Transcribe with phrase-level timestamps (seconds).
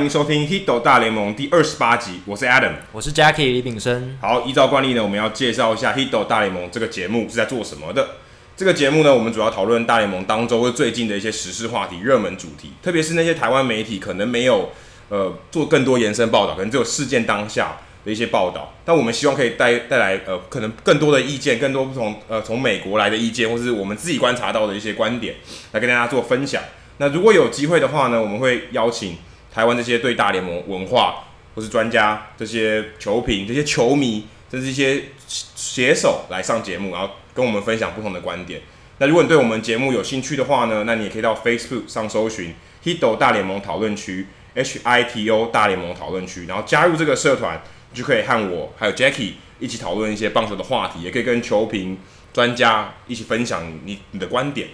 [0.00, 4.16] 欢迎收听《Hito 大联盟》第二十八集，我是 Adam，我是 Jackie 李炳生。
[4.18, 8.08] 好，依照惯例呢，我们要介绍一下《Hito 大联盟》这个节目是在做什么的。
[8.56, 14.70] 这个节目呢，我们主要讨论大联盟当中或最近的一些时事话题、热门主题，特别是那些台湾媒体可能没有
[15.10, 18.72] 呃做更多延伸报道，可能只有事件当下的一些报道。
[18.86, 25.34] 但我们希望可以带带来呃可能更多的意见，更多不同呃从美国来的意见，或是我们自己观察到的一些观点，
[25.72, 26.62] 来跟大家做分享。
[26.96, 29.18] 那如果有机会的话呢，我们会邀请
[29.52, 38.60] 台湾这些对大联盟文化或是专家、这些球评、这些球迷，甚至一些写手来上节目，然后跟我们分享不同的观点。
[38.98, 51.98] 那如果你对我们节目有兴趣的话呢，那你也可以到 Facebook 上搜寻 Hito 大联盟讨论区 H I T O 大联盟讨论区，然后加入这个社团，你就可以和我还有 Jackie 一起讨论一些棒球的话题，也可以跟球评
[52.32, 54.68] 专家一起分享你你的观点。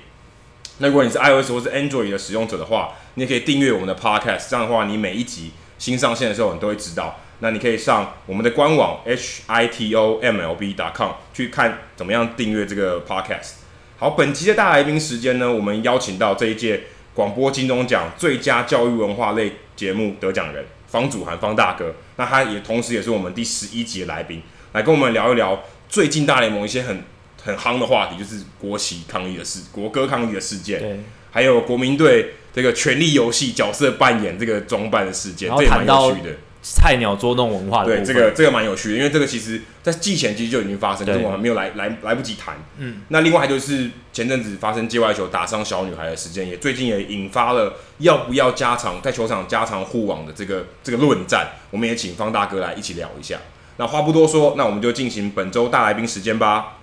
[0.78, 7.18] 那如果你是 iOS 或是 Android 的使用者的话，你也可以订阅我们的 Podcast，这样的话，你每一集新上线的时候，你都会知道。
[7.41, 9.00] 那你可以上我们的官网
[9.48, 13.52] hitomlb.com 去看怎么样订阅这个 Podcast。
[13.98, 27.02] 好，本期的大来宾时间呢，我们邀请到这一届广播金钟奖最佳教育文化类节目得奖人方祖涵方大哥，那他也同时也是我们第十一集的来宾，来跟我们聊一聊最近大联盟一些很。
[27.47, 36.30] 很夯的话题就是国旗抗议的事，国歌抗议的事件，对，还有国民队这个权力游戏角色扮演这个装扮的事件，这也蛮有趣的。
[36.69, 42.56] 菜鸟捉弄文化的，对，这个这个蛮有趣的，因为这个其实在季前其实就已经发生，可是我还没有来来来不及谈。
[42.78, 53.39] 嗯，那另外还就是前阵子发生界外球打伤小女孩的事件，也最近也引发了要不要加长在球场加长护网的这个这个论战，我们也请方大哥来一起聊一下。
[53.77, 56.78] 那话不多说，那我们就进行本周大来宾时间吧。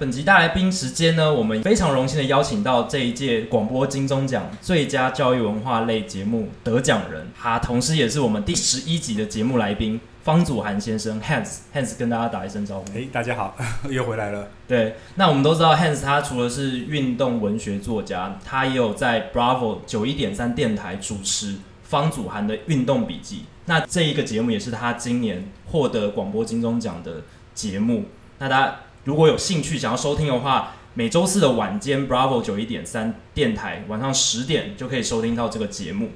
[0.00, 12.86] 本集大来宾时间呢，我们非常荣幸的邀请到这一届广播金钟奖最佳教育文化类节目得奖人，他同时也是我们第十一集的节目来宾方祖涵先生 Hans Hans 跟大家打一声招呼。
[12.96, 13.54] 哎，大家好，
[13.90, 14.48] 又回来了。
[14.66, 23.44] 对，那我们都知道 Hans 他除了是运动文学作家，他也有在 Bravo 九一点三电台主持方祖涵的运动笔记。
[23.66, 27.16] 那这一个节目也是他今年获得广播金钟奖的
[27.52, 28.06] 节目。
[28.38, 28.76] 那大家。
[29.04, 36.10] 如果有兴趣想要收听的话，每周四的晚间 Bravo 九一点三电台晚上十点就可以收听到这个节目。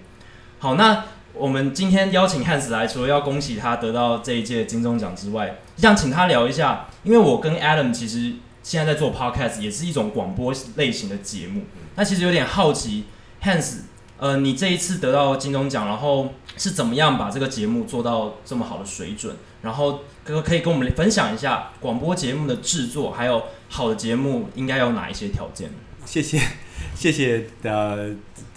[0.58, 11.62] 好，那我们今天邀请 Hans 来，除了要恭喜他得到这一届金钟奖之外，想请他聊一下，因为我跟 Adam 其实现在在做 Podcast，也是一种广播类型的节目。
[11.96, 13.04] 那其实有点好奇
[13.42, 13.78] ，Hans，
[14.18, 19.36] 呃，你这一次得到金钟奖，然后是怎么样把这个节目做到这么好的水准？
[19.62, 25.70] 然后可可以跟我们分享一下广播节目的制作，还有好的节目应该有哪一些条件？
[26.06, 26.40] 谢谢，
[26.96, 28.12] 谢谢呃，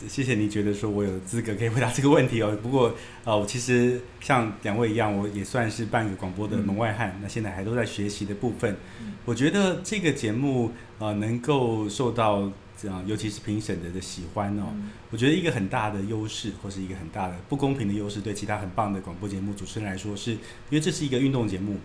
[0.07, 2.57] 谢谢你觉得说我有资格可以回答这个问题哦。
[2.61, 8.77] 不过呃，我其实像两位一样，我也算是半个广播的门外汉，嗯、那现在还都在学习的部分。
[9.01, 12.49] 嗯、我觉得这个节目呃能够受到。
[12.81, 20.39] 这样，尤其是评审的的喜欢哦，嗯、我觉得一个很大的优势，或是一个很大的不公平的优势，对其他很棒的广播节目主持人来说，是因
[20.71, 21.77] 为这是一个运动节目。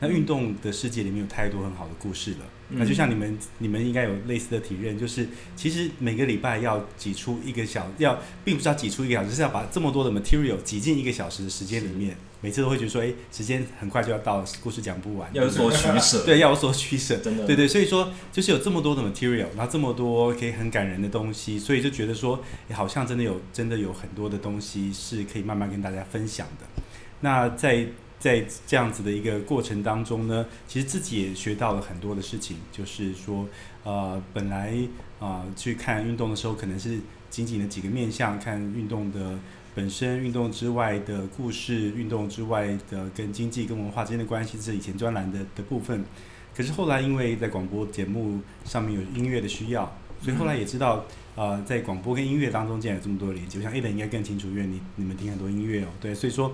[0.00, 2.38] 那运动的世界里面有太多很好的故事了。
[2.68, 12.16] 嗯、那就像你们，你们应该有类似的体验，就是其实每个礼拜要挤出一个小，要并不是要挤出一个小时，是要把这么多的 material 挤进一个小时的时间里面。
[12.40, 16.22] 每次都会觉得说，哎，时间很快就要到，故事讲不完，要有所取舍。
[16.26, 17.44] 对，要有所取舍，真的。
[17.44, 22.38] 对对，所以说就是有这么多的 material，然后这么多可以很感人的东西，所以就觉得说，
[22.70, 26.82] 好像真的有真的有很多的东西是可以慢慢跟大家分享的。
[27.22, 27.84] 那在
[28.20, 33.48] 在这样子的一个过程当中呢，其实自己也学到了很多的事情，就是说，
[33.82, 34.74] 呃，本来
[35.18, 39.36] 啊、呃、去看运动的时候，可能是仅仅的几个面向，看运动的。
[39.78, 46.04] 本身运动之外的故事，运动之外的跟经济跟文化之间的关系，这是以前专栏的的部分。
[46.52, 51.04] 可是后来因为在广播节目上面有音乐的需要，所以后来也知道，
[51.36, 53.56] 呃，在广播跟音乐当中竟然有这么多连接。
[53.58, 56.52] 我想 Alan 应该更清楚，因为你你们听很多音乐哦，对，所以说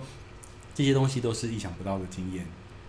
[0.74, 2.44] 这些东西都是意想不到的经验。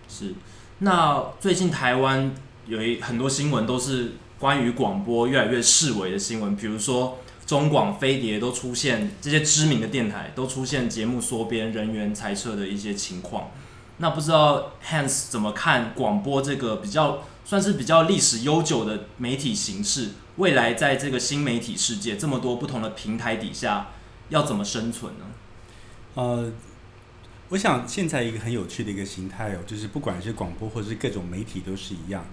[0.06, 0.34] 是。
[0.80, 2.34] 那最近台湾
[2.66, 7.16] 有一很多新闻都是关于广播越来越式微的新闻，比如说。
[7.46, 13.50] 中广飞碟都出现，这些知名的电台都出现节目缩编、人员裁撤的一些情况。
[13.98, 20.10] 那不知道 Hans 怎么看广播这个比较算是比较历史悠久的媒体形式？
[20.36, 23.88] 未来在这个新媒体世界这么多不同的平台底下，
[24.28, 25.24] 要怎么生存呢？
[26.12, 26.52] 呃，
[27.48, 32.26] 我想现在一个很有趣的一个形态哦，就是不管是广播或者是各种媒体都是一样，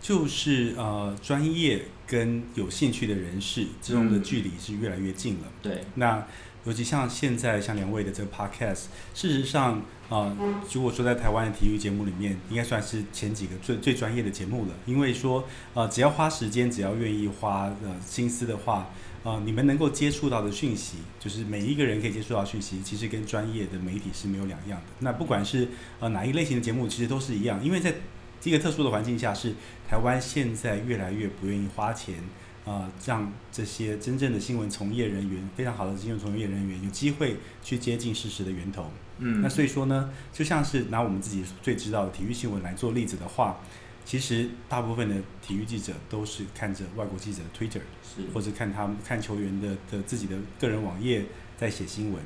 [0.00, 5.44] 就是呃专业跟有兴趣的人士之中的距离是越来越近了。
[5.62, 6.26] 对，那
[6.64, 9.74] 尤其像现在像两位的这个 podcast，事实上
[10.08, 10.36] 啊、呃，
[10.72, 18.90] 如果说在台湾的体育节目里面，应该算是前几个最最专业的节目了，因为说呃只要花时间，只要愿意花呃心思的话。
[19.22, 24.86] 啊、呃，你们能够接触到的讯息，就是每一个人可以接触到讯息，其实跟专业的媒体是没有两样的。
[25.00, 25.68] 那不管是
[25.98, 27.92] 呃哪一类型的节目，其实都是一样，因为在
[28.40, 29.54] 这个特殊的环境下，是
[29.88, 32.16] 台湾现在越来越不愿意花钱
[32.64, 38.90] 啊、呃，让这些真正的新闻从业人员，非常好的新闻从业人员有机会去接近事实的源头。
[39.18, 43.60] 嗯，那所以说呢，就像是拿我们自己最知道的体育新闻来做例子的话。
[44.02, 51.26] 其实大部分的体育记者都是看着外国记者的 Twitter，是或者看他们看球员的的自己的个人网页
[51.56, 52.20] 在写新闻。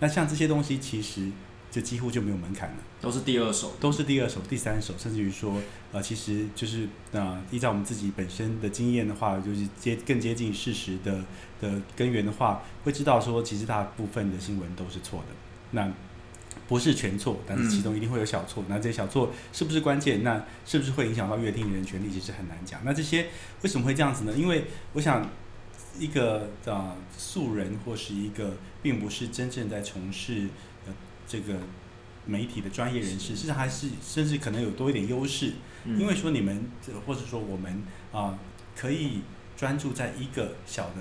[0.00, 1.30] 那像这些东西，其实
[1.70, 5.54] 就几乎就没有门槛了，都是第二手，都是第二手、第三手，甚至于说，
[5.92, 11.24] 呃，其实就是呃，依照我们自己本身的经验的话，就是接更接近事实的
[11.60, 15.34] 的根源的话，会知道说，其实大部分的新闻都是错的。
[15.70, 15.92] 那
[16.66, 18.62] 不是全错，但是其中一定会有小错。
[18.64, 20.24] 嗯、那这些小错是不是关键？
[20.24, 22.10] 那是不是会影响到阅听人权利？
[22.10, 22.80] 其实很难讲。
[22.84, 23.28] 那这些
[23.62, 24.32] 为什么会这样子呢？
[24.36, 25.28] 因为我想，
[25.98, 30.69] 一个呃素人或是一个并不是真正在从事呃
[31.30, 31.54] 这个
[32.26, 35.52] 媒体的专业人士，实际上还是甚至可能有多一点优势。
[35.84, 36.68] 嗯、因为说你们
[37.06, 37.72] 或者说我们
[38.10, 38.38] 啊、呃，
[38.76, 39.20] 可以
[39.56, 40.96] 专注在一个小的。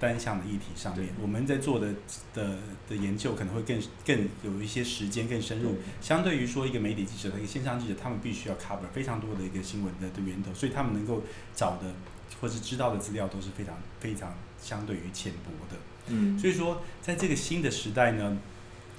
[0.00, 1.94] 单项的议题上面，我们在做的
[2.34, 2.58] 的
[2.88, 5.76] 的研究可能会更更有一些时间更深入。
[6.02, 11.22] 相对于说一个媒体记者和一个线上记者，他们必须要 cover 非常多的一个新闻的的源头，所以他们能够
[11.54, 11.94] 找的
[12.38, 15.80] 或是知道的资料都是非常非常相对于浅薄的。
[16.08, 18.36] 嗯，所以说在这个新的时代呢，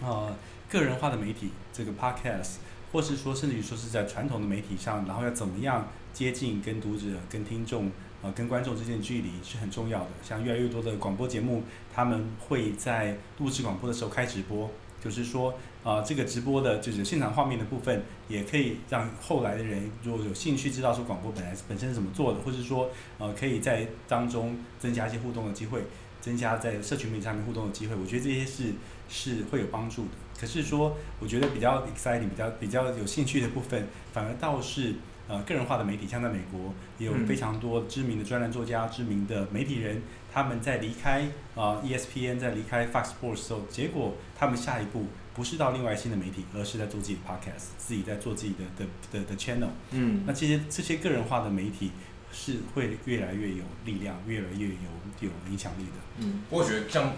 [0.01, 0.35] 呃，
[0.79, 2.55] 个人化的媒体这个 podcast，
[2.91, 7.91] 或是说甚至于说是在传统的媒体上，然后要怎么样接近跟读者跟听众。
[8.21, 10.07] 呃，跟观众之间的距离是很重要的。
[10.23, 11.61] 像越来越多的广播节目，
[11.93, 14.67] 他们会在录制广播的时候开直播，
[15.03, 22.89] 就是说，呃，这个直播的就是现场画面的部分，也可以让后来的人如果有兴趣知道说广播本来本身是怎么做的，或者说，
[23.19, 25.83] 呃，可以在当中增加一些互动的机会，
[26.19, 27.95] 增加在社群媒体上面互动的机会。
[27.95, 28.73] 我觉得这些是
[29.07, 30.09] 是会有帮助的。
[30.39, 34.95] 可是说，我觉得比较 exciting、比较比较有兴趣的部分，反而倒是。
[35.27, 39.99] 呃，个人化的媒体，像在美国也有非常多知名的专栏作家、嗯、知名的媒体人，
[40.31, 41.23] 他们在离开
[41.55, 49.69] 啊、呃、ESPN，在离开 Fox Sports 的时候，结果他们下一步不是到另外新的媒体，而是在做自己的 podcast，自己在做自己的的的的 channel。
[49.89, 51.91] 嗯，那这些这些个人化的媒体
[52.31, 54.75] 是会越来越有力量，越来越有
[55.21, 55.91] 有影响力的。
[56.19, 57.11] 嗯，不过我觉得像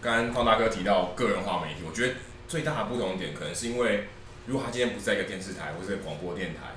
[0.00, 2.14] 刚刚方大哥提到个人化媒体，我觉得
[2.48, 4.08] 最大的不同点可能是因为，
[4.46, 6.74] 如果他今天不是在一个电视台或者广播电台。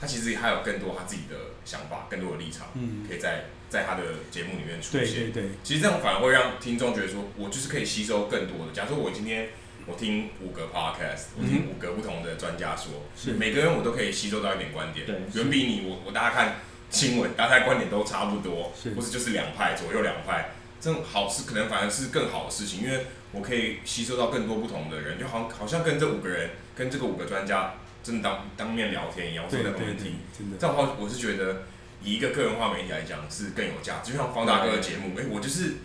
[0.00, 5.06] 他其实还有更多他自己的想法，更多的立场，嗯，可以在在他的节目里面出现。
[5.06, 5.50] 对对对。
[5.62, 8.72] 其实这样反而会让听众觉得说，我就是可以吸收更多的。
[8.74, 9.48] 假如说我今天
[9.86, 16.56] 我听五个 podcast，我听五个不同的专家说，是每个人我都可以吸收到一点观点，对，远比你我我大家看
[16.90, 27.74] 新闻，大家观点都差不多，是，或者就是两派左右两派，这种好事可能反而是更好的事情，因为我可以吸收到更多不同的人，就好像好像跟这五个人，跟这个五个专家。
[28.04, 30.16] 真的当当面聊天一样，说的问题，
[30.60, 31.62] 这样的话，我是觉得
[32.02, 34.12] 以一个个人化媒体来讲是更有价值。
[34.12, 35.76] 就像方大哥的节目，哎、欸，我就是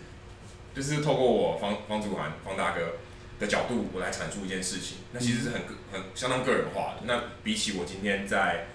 [0.74, 2.96] 就是透过我方方祖涵方大哥
[3.38, 7.04] 的角度，我来阐述一件事情，那其实是很很相当个人化的。
[7.06, 8.66] 那比起我今天在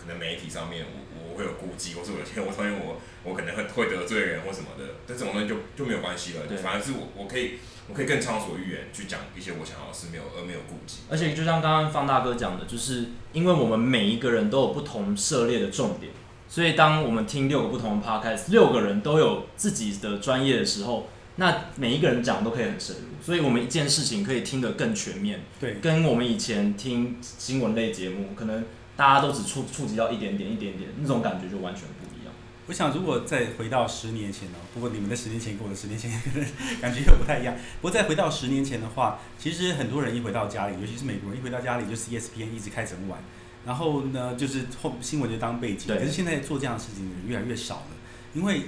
[0.00, 6.46] 可能媒体上面，我我会有顾忌，或是我我发现我我可能会会得罪人或什么的，但这种东西就就没有关系了。
[6.46, 7.58] 对，反而是我我可以。
[7.88, 11.00] 我可以更畅所欲言去讲一些我想要的事，没有而没有顾忌。
[11.10, 16.12] 而且就像刚刚方大哥讲的，就是因为我们每一个人都有不同涉猎的重点，
[16.48, 25.40] 所以当我们听六个不同的 podcast，六个人都有自己的专业的时候，那每一个人讲都可以很深入，所以我们一件事情可以听得更全面。
[25.60, 28.64] 对，跟我们以前听新闻类节目，可能
[28.96, 32.13] 大家都只触触及到一点点、一点点，那种感觉就完全不一样。
[32.66, 34.56] 我想，如果再回到十年前呢？
[34.72, 36.10] 不过你们的十年前跟我的十年前
[36.80, 37.54] 感觉又不太一样。
[37.82, 43.22] 不过再回到十年前的话，其实很多人一回到家里，尤其是美国人一回到家里就是 ESPN 一直开整晚，
[43.66, 45.94] 然后呢就是后新闻就当背景。
[45.94, 47.86] 可是现在做这样的事情的人越来越少了，
[48.32, 48.62] 因为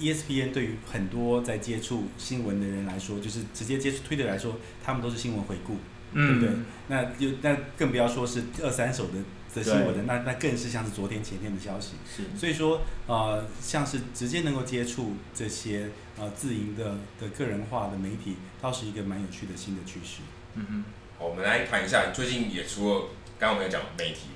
[0.00, 5.76] ESPN 对于很多在接触新闻的人来说，就是直接接触 Twitter 来说，他们都是新闻回顾，
[6.14, 6.64] 嗯、对不对？
[6.88, 9.18] 那就那更不要说是二三手的。
[9.58, 12.24] 的新闻的那那更是像是昨天前天的消息，是。
[12.38, 20.22] 所以说呃像是直接能够接触这些呃自营的的个人化的媒体，倒是一个蛮有趣的新的趋势。
[20.54, 20.84] 嗯哼，
[21.18, 23.00] 好，我们来谈一下最近也除了
[23.38, 24.28] 刚刚我们有讲媒体，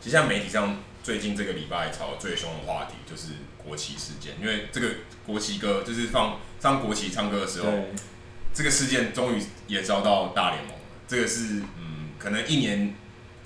[0.00, 4.88] 其实像媒体上最近这个礼拜吵得最凶的话题就是国旗事件，因为这个
[5.26, 7.70] 国旗歌就是放放国旗唱歌的时候，
[8.52, 10.78] 这个事件终于也遭到大联盟了。
[11.06, 12.94] 这个是嗯，可能一年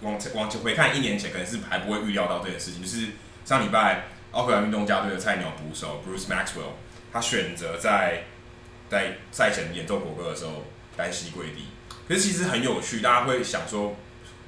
[0.02, 3.08] 往往回看一年前，可能是还不会预料到这件事情，就是
[3.44, 6.74] 上礼拜奥克兰运动家队的菜鸟捕手 Bruce Maxwell，
[7.12, 8.24] 他选择在
[8.90, 10.64] 在赛前演奏国歌的时候
[10.96, 11.66] 单膝跪地。
[12.08, 13.96] 可是其实很有趣，大家会想说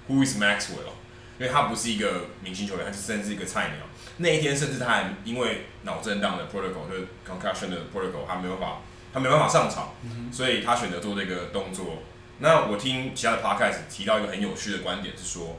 [0.09, 0.93] ，Who is Maxwell？
[1.39, 3.87] 因为他不是一个明星球员，他是甚至一个菜鸟。
[4.19, 8.77] 那一天甚至他还因为脑震荡的 protocol，就是 concussion 的 protocol，他没有办法，
[9.13, 9.95] 他没办法上场，
[10.33, 12.03] 所以他选择做这个动作。
[12.39, 15.59] 那我听其他的 podcast 提到一个很有趣的观点是说，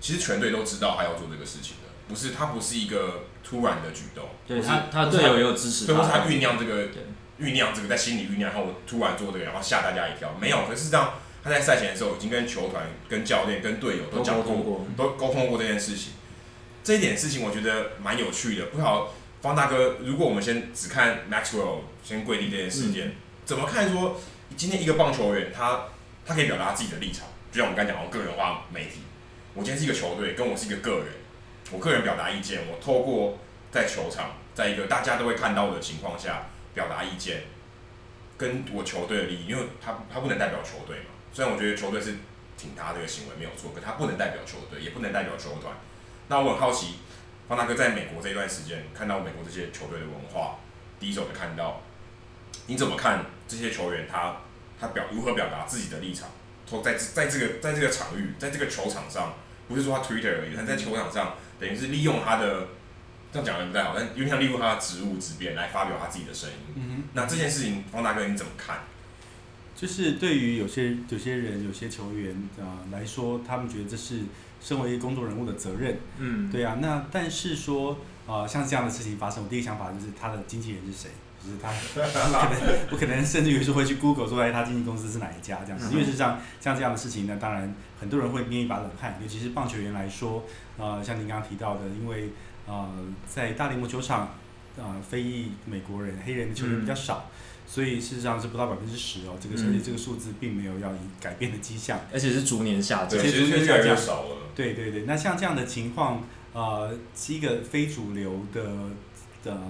[0.00, 6.88] 其实全队都知道他要做这个事情的，不是他不是一个突然的举动，对他他队友也有支持，对，或是他酝酿这个。
[7.40, 10.32] 酝酿这个在心里酝酿，然后突然做这个，然后吓大家一跳。
[10.40, 16.12] 没有，可是这样，他在赛前的时候已经跟球团、跟教练、跟队友都讲过，都沟通过这件事情。
[16.84, 18.66] 这一点事情我觉得蛮有趣的。
[18.66, 24.20] 不好，方大哥，如果我们先只看 Maxwell 先跪地这件事件，嗯、怎么看说
[24.56, 25.84] 今天一个棒球员他
[26.26, 27.26] 他可以表达自己的立场？
[27.52, 29.00] 就像我们刚才讲，我个人化媒体，
[29.54, 31.06] 我今天是一个球队，跟我是一个个人，
[31.70, 33.38] 我个人表达意见，我透过
[33.70, 36.46] 在球场，在一个大家都会看到我的情况下。
[36.74, 37.44] 表达意见，
[38.36, 41.04] 跟我球队的利益，因为他他不能代表球队嘛。
[41.32, 42.16] 虽然我觉得球队是
[42.58, 45.72] 挺他这个行为没有错，可他不能代表球队，也不能代表球团。
[46.26, 46.96] 那我很好奇，
[47.46, 50.58] 方大哥在美国这一段时间，看到美国这些球队的文化，
[50.98, 51.80] 第一手的看到，
[52.66, 54.34] 你怎么看这些球员他
[54.86, 56.28] 他表如何表达自己的立场？
[56.68, 59.34] 说在在这个在这个场域，在这个球场上，
[59.68, 62.68] 不是说他 Twitter 而已，他在球场上等于是利用他的。
[63.32, 66.56] 这样讲的不太好，但有点像利用他的职务之便来发表他自己的声音。
[66.76, 67.02] 嗯哼。
[67.14, 68.84] 那这件事情，方大哥你怎么看？
[69.74, 74.20] 就是对于有些有些人、有些球员啊、呃、来说，他们觉得这是
[74.60, 75.98] 身为公众人物的责任。
[76.18, 76.48] 嗯。
[76.48, 81.10] 对啊，那但是说啊、呃，像这样的事情发生，我第一个想法就是他的经纪人是谁？
[81.44, 85.90] 就是他， 可能我可能甚至于是会去 Google 说，哎，他经纪公司是哪一家这样子。
[85.92, 90.44] 因为是像像这样的事情呢，当然很多人会捏一把冷汗，尤其是棒球员来说，
[90.78, 92.30] 呃，像您刚刚提到的，因为。
[92.66, 92.88] 呃，
[93.28, 94.38] 在大联盟球场，
[94.78, 97.36] 呃，非裔美国人、黑人的球员比较少，嗯、
[97.66, 99.36] 所以事实上是不到百分之十哦。
[99.38, 104.36] 这个而且这个数字并没有要以改变的迹象，而且是逐年下降，其实越来越少了。
[104.54, 106.24] 对对对，那像这样的情况，
[106.54, 108.64] 呃，是一个非主流的
[109.44, 109.60] 的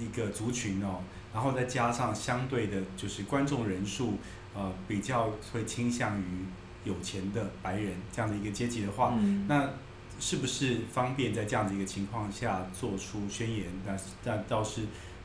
[0.00, 1.00] 一个族群哦，
[1.38, 4.18] 然后再加上相对的，就是观众人数，
[4.56, 6.24] 呃，比较会倾向于
[6.82, 9.70] 有钱的白人这样的一个阶级的话，嗯、那。
[10.20, 13.66] 是不是方便在这样的一个情况下做出宣言？
[13.86, 14.82] 那那倒是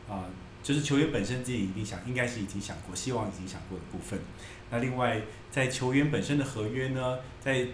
[0.08, 0.26] 啊、呃，
[0.62, 4.20] 就是球员本身自己已经想，应该是已经想过，希望已经想过的部分。
[4.70, 7.66] 那另外，在球员本身的合约呢，在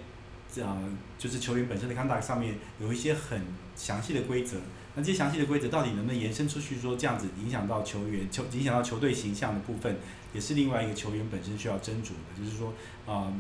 [0.56, 3.42] 呃，就是球员本身的 contract 上面有一些很
[3.76, 4.56] 详细的规则。
[5.00, 9.96] 那这些详细的规则到底能不能延伸出去，说这样子影响到球员球影响到球队形象的部分，
[10.34, 12.38] 也是另外一个球员本身需要斟酌的。
[12.38, 12.74] 就是说
[13.06, 13.34] 啊、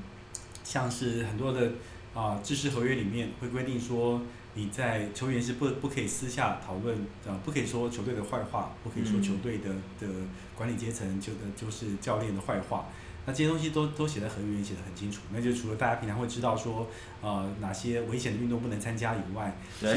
[0.63, 1.71] 像是很多的。
[2.11, 4.19] 啊，制式合约里面会规定说，
[4.55, 10.07] 你在球员是不不可以私下讨论，啊，不可以说球队的坏话，不可以说球队的的
[10.55, 12.87] 管理阶层就的就是教练的坏话。
[13.25, 16.89] 那这些东西都都写在合约里写得很清楚，那就除了大家平常会知道说，
[17.21, 19.95] 呃，哪些危险的运动不能参加以外，其实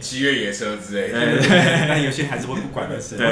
[0.00, 3.30] 七月野车之类的，对对对，那 有些还是会不管的事，对，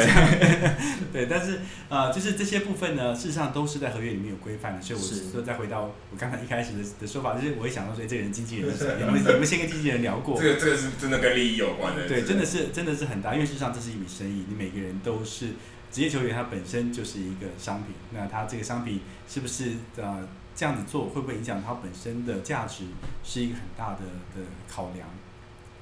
[1.12, 9.00] 对，但是呃，就是这些部分呢，事实上都是在合约里面有规范的，所以我是说再回到我刚才一开始的的说法，就是我会想到说，这个人经纪人是谁？
[9.00, 10.40] 有没有有没有先跟经纪人聊过？
[10.40, 15.48] 这个这个是真的跟利益有关的，对，真的是真的是很大，因为事实上这是一笔生意，你每个人都是。
[15.92, 22.86] 职业球员他本身就是一个商品，那他这个商品是不是呃这样子做会不会影响他本身的价值，
[23.22, 24.00] 是一个很大的
[24.34, 25.06] 的考量。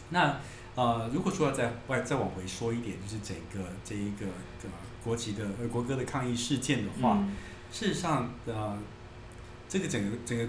[0.08, 0.40] 那
[0.74, 4.26] 呃如果说要再外再往回说一点，就是整个这一个
[4.64, 4.70] 呃
[5.04, 7.36] 国旗的呃国歌的抗议事件的话，嗯、
[7.70, 8.76] 事实上呃
[9.68, 10.44] 这个整个整个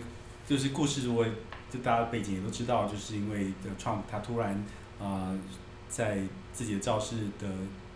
[0.47, 1.23] 就是故事，如果
[1.69, 4.65] 就大家背景也都知道，就是因为的 Trump 他突然
[4.99, 5.39] 呃
[5.87, 7.47] 在自己的造势的。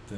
[0.07, 0.15] 的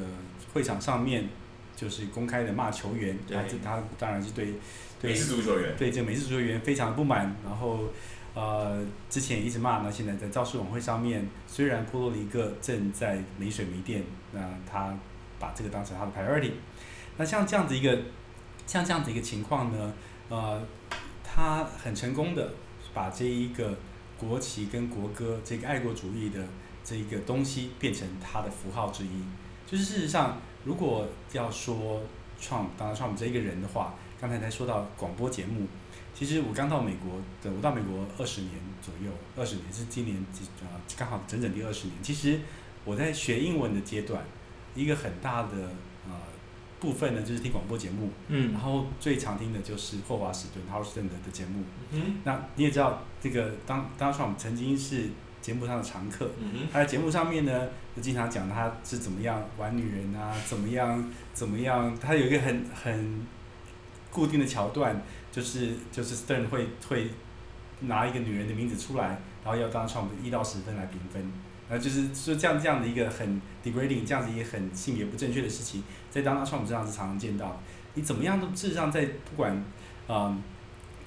[0.52, 1.28] 会场上面，
[1.76, 4.54] 就是公开的骂球员，他这他当然是对
[5.00, 5.10] 对。
[5.10, 5.76] 美式足球员。
[5.76, 7.88] 对这个美式足球员非常不满，然后
[8.34, 14.02] 呃之前也一直骂，那现在在造势晚会上面，虽然波多黎各正在没水没电，
[14.32, 14.40] 那
[14.70, 14.96] 他
[15.38, 16.52] 把这个当成他的 priority，
[17.16, 17.98] 那像这样子一个
[18.66, 19.92] 像这样子一个情况呢，
[20.28, 20.60] 呃，
[21.22, 22.54] 他很成功的
[22.92, 23.76] 把这一个
[24.18, 26.44] 国旗跟国歌这个爱国主义的
[26.82, 29.22] 这一个东西变成他的符号之一。
[29.70, 32.00] 就是事实上，如果要说
[32.40, 35.66] Trump，当然 Trump 这一个人的话，刚才才说到广播节目，
[36.14, 40.16] 其实我刚到美国的，我到美国二十年左右，二十年是今年
[40.62, 42.02] 呃刚好整整第二十年。
[42.02, 42.40] 其实
[42.86, 44.24] 我在学英文的阶段，
[44.74, 45.70] 一个很大的
[46.06, 46.14] 呃
[46.80, 51.62] 部分呢就是听广播节目，嗯，然后最常听的就是霍华史顿 Stern 的的节目。
[51.92, 55.10] 嗯，那你也知道，这个当当初我们曾经是
[55.40, 63.26] 节目上的常客，嗯他在节目上面呢，就经常讲他是怎么样玩女人啊，怎么样怎么样，他有一个很很
[64.10, 65.00] 固定的桥段，
[65.32, 67.10] 就是就是 Stern 会会
[67.80, 71.22] 拿一个女人的名字出来，然后要当 Trump 一到十分来评分，
[71.68, 77.60] 然后就是说这样这样的一个很 degrading，这样子一个很性别不正确的事情，在当 Trump 身上是常常见到。
[77.94, 79.52] 你怎么样都事实上在不管
[80.06, 80.28] 啊。
[80.28, 80.42] 嗯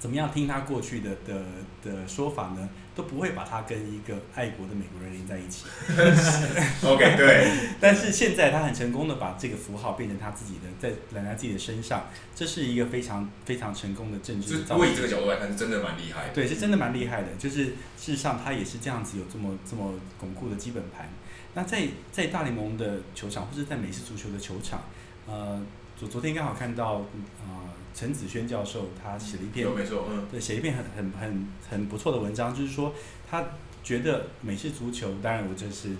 [0.02, 1.44] 怎么样听他过去的的
[1.80, 2.68] 的说法呢？
[2.94, 5.64] 都不会把他跟一个爱国的美国人连在一起。
[6.86, 7.50] OK，对。
[7.80, 14.64] 但是现在他很成功的把这个符号变成他自己的，在揽在自己的身上，这是一个非常非常成功的政治。
[14.68, 16.34] 如果以这个角度来看，是真的蛮厉害的。
[16.34, 17.28] 对，是真的蛮厉害的。
[17.38, 21.08] 就是事实上他也是这样子有这么这么巩固的基本盘。
[21.54, 24.82] 那在在大联盟的球场，或者在美式足球的球场，
[25.26, 25.64] 呃，
[25.98, 27.06] 昨昨天刚好看到
[27.46, 27.71] 呃。
[27.94, 32.94] 陈子轩教授他写了一篇，没错，嗯，对，写一篇很很很很不错的文章，就是说
[33.30, 33.44] 他
[33.84, 35.90] 觉得美式足球，当然我这是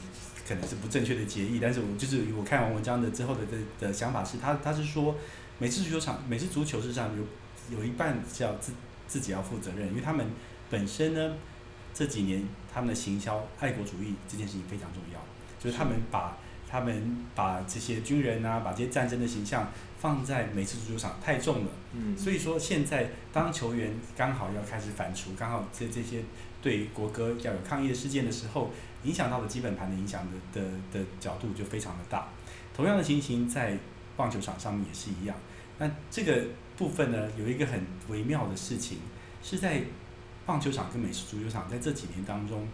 [0.49, 5.15] 可能是不正确的结义，但是我就是我看完文章的之后的的的想法是他他是说
[5.59, 8.73] 美式足球场美式足球事实上有有一半是要自
[9.07, 10.27] 自己要负责任，因为他们
[10.71, 11.35] 本身呢
[11.93, 15.21] 这几年他们的行销爱国主义这件事情非常重要，
[15.63, 16.37] 就是他们把
[16.73, 19.69] 他们把这些军人啊，把这些战争的形象。
[20.02, 26.25] 放在美式足球场太重了，嗯，所以说现在当球员刚好要开始反刍，刚好这这些
[26.61, 28.73] 对国歌要有抗议的事件的时候，
[29.04, 32.26] 影响到的基本盘的影响的的的角度就非常的大。
[32.75, 33.78] 同样的情形在
[34.17, 35.37] 棒球场上面也是一样。
[35.78, 38.99] 那这个部分呢，有一个很微妙的事情，
[39.41, 39.82] 是在
[40.45, 42.67] 棒球场跟美式足球场在这几年当中，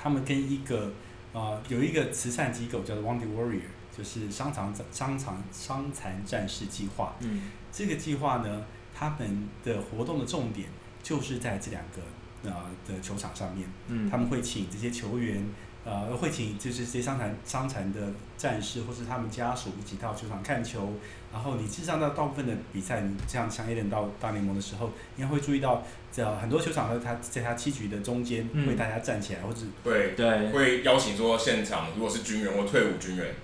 [0.00, 0.92] 他们跟一个
[1.36, 3.70] 呃有一个慈善机构叫做 Wounded Warrior。
[3.96, 10.68] 就是伤残伤残伤残战士计划，嗯，这个计划呢，他们的活动的重点
[11.02, 12.02] 就是在这两个
[12.50, 12.52] 呃
[12.86, 15.42] 的球场上面，嗯，他们会请这些球员，
[15.86, 18.00] 呃，会请就是这些伤残伤残的
[18.36, 20.94] 战士或是他们家属一起到球场看球，
[21.32, 33.34] 然后你事实上到大部分的比赛，你这样强一点到大联盟的时候，应该会注意到，这很多球场和，他在他七局的中间为大家站起来，或者对对，会邀请说现场如果是军人或退伍军人。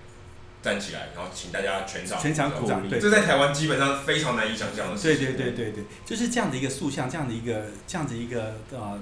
[0.63, 2.89] 站起来，然后请大家全场全场鼓掌。
[2.89, 5.27] 对，这在台湾基本上非常难以想象的事情。
[5.27, 8.97] 对对对对对，就是这样的一个塑像，这样的一个这样的一个呃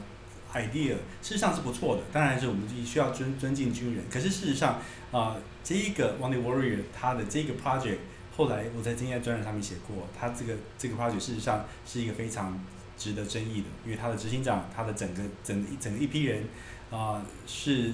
[0.54, 2.02] idea，事实上是不错的。
[2.12, 4.04] 当然是我们需要尊尊敬军人。
[4.10, 4.80] 可是事实上
[5.12, 7.98] 啊、这一个 w o n d e r Warrior 他的这个 project，
[8.36, 12.58] 后来我在今天专栏上面写过，他这个这个 project 事实上是一个非常
[12.96, 16.44] 值得争议的，因为他的执行长，他的整个整整个一批人
[16.90, 17.92] 啊、是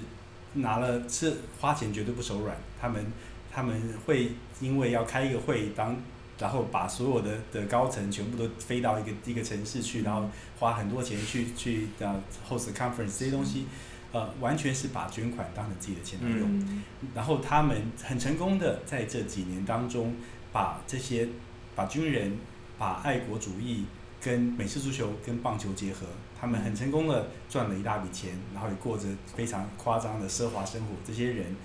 [0.55, 3.07] 拿了是花钱绝对不手软，他们。
[3.49, 5.97] 他们会因为要开一个会，当
[6.39, 13.65] 然后把所有的的高层全部都飞到一个一个城市去，然后花很多钱去去呃 host conference 这些东西，
[14.13, 16.47] 呃，完全是把捐款当成自己的钱来用。
[16.61, 16.83] 嗯。
[17.15, 20.15] 然后他们很成功的在这几年当中，
[20.53, 21.27] 把这些
[21.75, 22.37] 把军人、
[22.77, 23.87] 把爱国主义
[24.21, 26.07] 跟美式足球跟棒球结合，
[26.39, 30.89] 他们很成功的赚了一大笔钱，然后也过着非常夸张的奢华生活。
[31.07, 31.57] 这些人，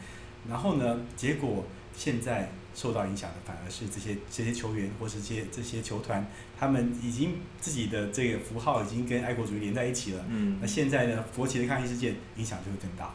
[0.48, 1.66] 然后呢，结果。
[1.96, 6.26] 现在受到影响的反而是这些这些球员或是这些这些球团，
[6.58, 10.26] 他们已经自己的这个符号已经跟爱国主义连在一起了。
[10.30, 10.58] 嗯。
[10.62, 13.12] 那现在呢，国旗的抗议事件影响就会更大。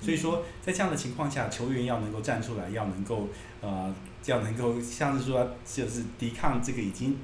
[0.00, 3.28] 所以说，在这样的情况下，球员要能够站出来，要能够
[3.62, 3.94] 呃，
[4.26, 7.16] 要能够像是说，就是抵抗这个已经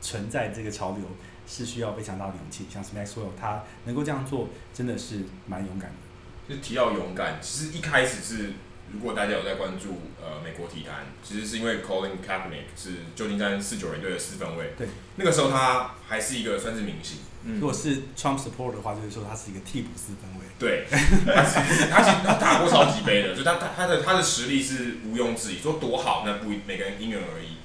[0.00, 1.02] 存在这个潮流，
[1.46, 2.66] 是需要非常大的勇气。
[2.68, 6.54] 像是 Maxwell，他能够这样做，真的是蛮勇敢的。
[6.54, 8.52] 就提到勇敢，其实一开始是。
[8.92, 17.18] 如果大家有在关注呃美国体坛，其实是因为 Colin Kaepernick 是旧金山四九人队的四分卫，对，那个时候他还是一个算是明星。
[17.44, 20.46] 嗯，如果是 Trump support 的话，就是说他是一个替补四分卫。
[20.58, 25.58] 对，他其实他其实他打过超级杯的，就他他他的他的实力是毋庸置疑。
[25.58, 27.58] 说多好，那不每个人因人而异。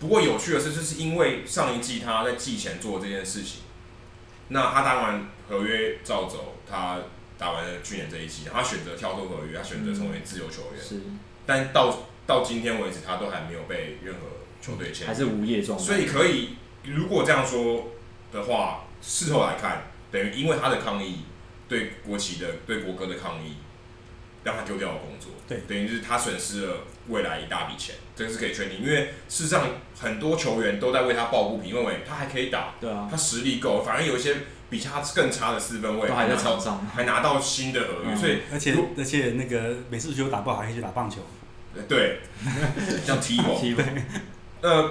[0.00, 3.62] 不过有趣的是，就是因为上一季他在季前做这件事情，
[4.48, 6.98] 那他当然合约照走，他。
[7.38, 10.82] 打完了去年这一季，他选择跳脱合约，他选择成为自由球员。
[10.82, 11.00] 是，
[11.44, 14.20] 但到到今天为止，他都还没有被任何
[14.62, 15.84] 球队签，还是无业状态。
[15.84, 17.90] 所以可以，如果这样说
[18.32, 21.24] 的话，事后来看，等于因为他的抗议，
[21.68, 23.56] 对国旗的、对国歌的抗议，
[24.44, 28.80] 让他丢掉了工作，对，等于就是他损失了未来一大笔钱，这个是可以确定。
[28.80, 29.68] 因为事实上
[29.98, 34.36] 很多球员都在为他抱不平，认为他还可以打，对啊，他实力够，反而有一些
[34.70, 41.20] 比他更差的四分位都还在场上，还拿到新的合约，嗯、所以而且而且那个美式足球打不好还可以去打棒球，
[41.88, 42.20] 对，
[43.04, 43.60] 像踢球，
[44.60, 44.90] 呃，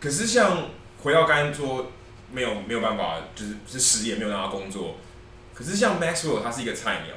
[0.00, 0.68] 可是像
[1.02, 1.90] 回到刚才说，
[2.32, 4.96] 没有没有办法，就是是失业，没有拿到工作。
[5.54, 7.14] 可是像 Maxwell，他是一个菜鸟。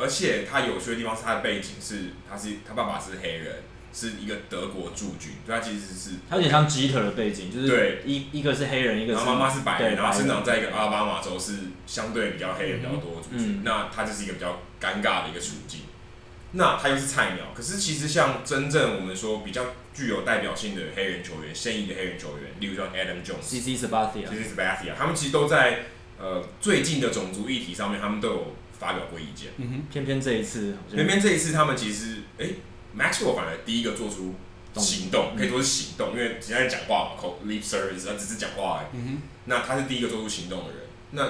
[0.00, 3.52] 而且他有趣的地方是他的背景是，他是他爸爸是黑人，
[3.92, 8.02] 是一个德国驻军，他其实是他有点像吉特的背景，就是对。
[8.04, 11.54] 一一个是黑人，一个是妈妈是白人，然后生长在一个阿拉巴马州，是
[11.86, 15.80] 相对比较黑人比较多的族群，嗯、那他就是一个比较尴尬的一个处境。
[16.52, 25.80] 那他又是菜鸟，可是其实像真正我们说比较具有代表性的黑人球员，现役的黑人球员，例如说 Adam Jones、CC Sabathia、CC Sabathia，他们其实都在
[26.18, 28.56] 呃最近的种族议题上面，他们都有。
[28.78, 32.54] 发表过意见，嗯哼，偏偏这一次，偏偏这一次他们其实，哎、欸、
[32.98, 34.34] ，Maxwell 反而第一个做出
[34.74, 39.00] 行动，可以说是行动，因为现在讲话嘛，call lip service，他只是讲话而已。
[39.44, 40.80] 那他是第一个做出行动的人。
[41.12, 41.22] 那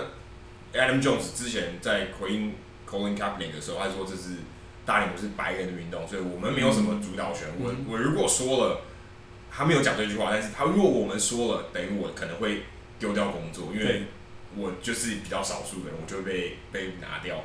[0.73, 2.55] Adam Jones 之前在回应
[2.89, 4.39] Colin Kaepernick 的时候，他说这是
[4.87, 7.47] 大联盟是白人的运动，所以我们没有什么主导权。
[7.59, 8.81] 我我如果说了，
[9.51, 12.63] 他没有讲这句话，但是他如果我们说了，等于我可能会
[12.99, 14.05] 丢掉工作，因为。
[14.57, 17.37] 我就是比较少数的人，我就会被被拿掉。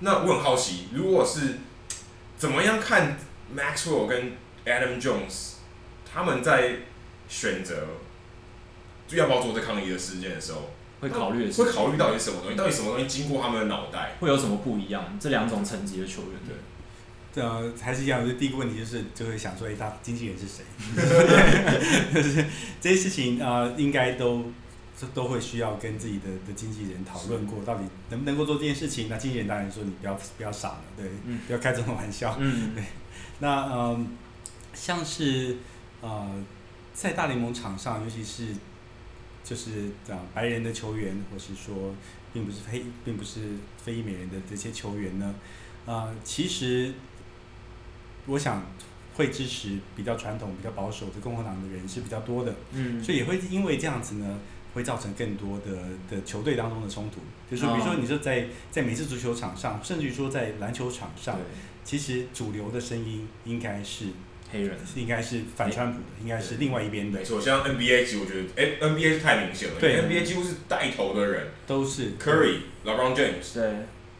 [0.00, 1.58] 那我很好奇，如果是
[2.38, 3.18] 怎么样看
[3.54, 4.32] Maxwell 跟
[4.64, 5.54] Adam Jones
[6.10, 6.76] 他们在
[7.28, 7.86] 选择
[9.06, 12.56] 就要不要做这抗议的事件的时候，会考虑会考虑到底是什么东西？
[12.56, 14.14] 到底什么东西经过他们的脑袋？
[14.20, 15.16] 会有什么不一样？
[15.20, 16.32] 这两种层级的球员，
[17.34, 18.26] 对，呃，还是一样。
[18.26, 20.64] 就第一个问题就是，就会想说，哎，他经纪人是谁？
[22.14, 22.44] 就是
[22.80, 24.50] 这些事情啊、呃，应该都。
[24.98, 29.10] 这都会需要跟自己的的经纪人讨论过，到底能不能够做这件事情。
[29.10, 32.34] 那经纪人当然说你不要不要傻了，对，嗯、不要开这种玩笑。
[32.40, 32.82] 嗯，对。
[33.38, 34.08] 那嗯，
[34.74, 35.56] 像是
[36.00, 36.30] 呃，
[36.94, 38.54] 在大联盟场上，尤其是
[39.44, 41.94] 就是讲白人的球员，或是说
[42.32, 43.40] 并不是黑，并不是
[43.76, 45.34] 非裔美人的这些球员呢，
[45.86, 46.94] 呃，其实
[48.26, 48.62] 我想
[49.16, 52.54] 会支持比较传统、比较保守的共和党的人是比较多的。
[52.72, 54.38] 嗯，所以也会因为这样子呢。
[54.76, 55.72] 会造成更多的
[56.10, 61.40] 的球队当中的冲突，就是说比如说你说在在每次足球场上，甚至于说在篮球场上，
[61.82, 64.08] 其实主流的声音应该是
[64.52, 67.18] 黑人，应该是反川普的，应该是另外一边的。
[67.18, 73.72] 没错，像 NBA 其实我觉得，哎，NBA 是太明显了，对，NBA 几乎是带头的人都是 Curry、LeBron James，对。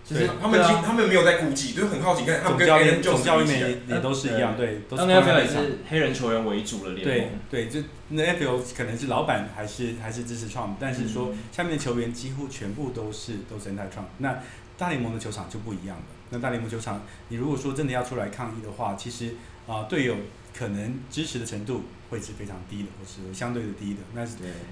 [0.08, 14.06] 其实他们他们没有在顾忌，就是很好奇，看他们跟教练总教练也也都是一样，对，都是 NFL 也是黑人球员为主的联盟，对，就那 NFL 可能是老板还是还是支持 Trump，但是说下面的球员几乎全部都是都是 anti Trump。
[14.18, 14.38] 那
[14.78, 19.34] 大联盟的球场就不一样了，那大联盟球场，你如果说真的要出来抗议的话，其实
[19.66, 20.14] 啊队友
[20.56, 24.00] 可能支持的程度会是非常低的，或是相对的低的。
[24.14, 24.24] 那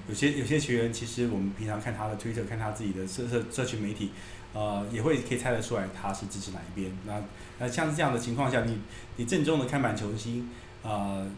[0.07, 4.11] 有些有些球员，其实我们平常看他的 Twitter，看他自己的社社社群媒体。
[4.55, 6.89] 呃，也会可以猜得出来他是支持哪一边。
[7.05, 7.21] 那
[7.59, 8.79] 那像是这样的情况下，你
[9.17, 10.49] 你正中的看板球星，
[10.81, 11.29] 呃，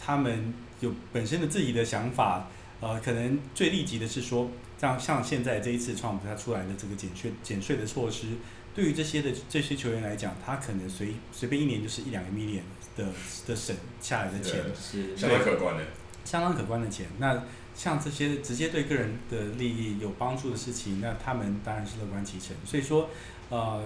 [0.00, 2.46] 他们有本身的自己的想法，
[2.80, 4.48] 呃，可能最立即的是说，
[4.80, 8.28] 像像现在这一次 Trump 他出来的这个减税减税的措施，
[8.72, 12.62] 对于这些的这些球员来讲，他可能随随便一年就是一两个 million
[12.96, 13.06] 的
[13.46, 15.84] 的省下来的钱，是相当可观的，
[16.24, 17.06] 相当可观的钱。
[17.18, 17.42] 那
[17.74, 22.54] 像这些直接对个人的利益有帮助的事情，那他们当然是乐观其成。
[22.64, 23.10] 所以说，
[23.50, 23.82] 呃，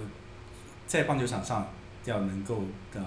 [0.87, 1.69] 在棒球场上
[2.05, 3.03] 要能够呃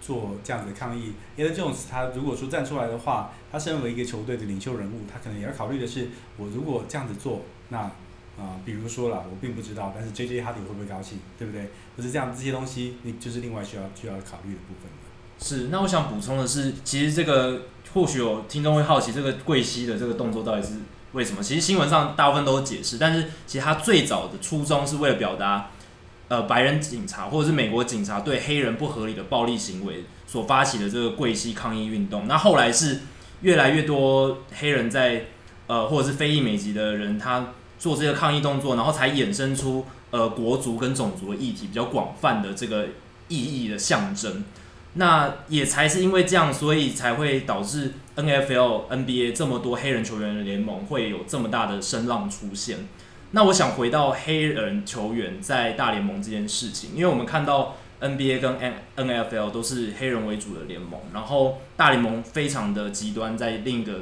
[0.00, 7.78] 做这样子的抗议，Adam Jones 他如果说站出来的话，他身为一个球队的领袖人物，他可能也要考虑的是，我如果这样子做，那
[8.38, 11.70] 啊、比如说了，我并不知道，但是 JJ 哈迪会不会高兴，对不对？
[11.96, 14.90] 或是这样这些东西，你就是另外需要需要考虑的部分。
[15.40, 17.62] 是，那我想补充的是，其实这个。
[17.94, 20.74] 或许有听众会好奇，这个跪膝的这个动作到底是
[21.12, 21.42] 为什么？
[21.42, 25.70] 其实新闻上大部分都有解释，但是其实他最早的初衷是为了表达，
[26.28, 32.26] 呃，白人警察或者是美国警察对黑人不合理的暴力行为所发起的这个跪膝抗议运动。
[32.28, 33.00] 那后来是
[33.40, 35.24] 越来越多黑人在
[35.66, 37.48] 呃，或者是非裔美籍的人，他
[37.78, 42.86] 做这个抗议动作，然后才衍生出呃国族跟种族的议题比较广泛的这个
[43.28, 44.44] 意义的象征。
[44.94, 52.88] 那也才是因为这样，所以才会导致 NFL、NBA 这么多黑人球员的联盟会有这么大的声浪出现。
[53.30, 58.58] 那我想回到黑人球员在大联盟这件事情，因为我们看到 NBA 跟
[58.96, 63.92] NFL 都是黑人为主的联盟，然后大联盟非常的极端，在另一个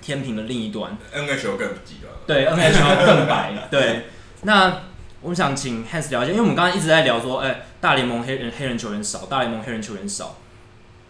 [0.00, 4.04] 天平的另一端，NHL 更极端，对，NHL 更白，对。
[4.42, 4.82] 那
[5.20, 10.38] 我们想请 Hans 聊一下，因为我们刚刚一直在聊说，哎、欸，大联盟黑人黑人球员少，大联盟黑人球员少。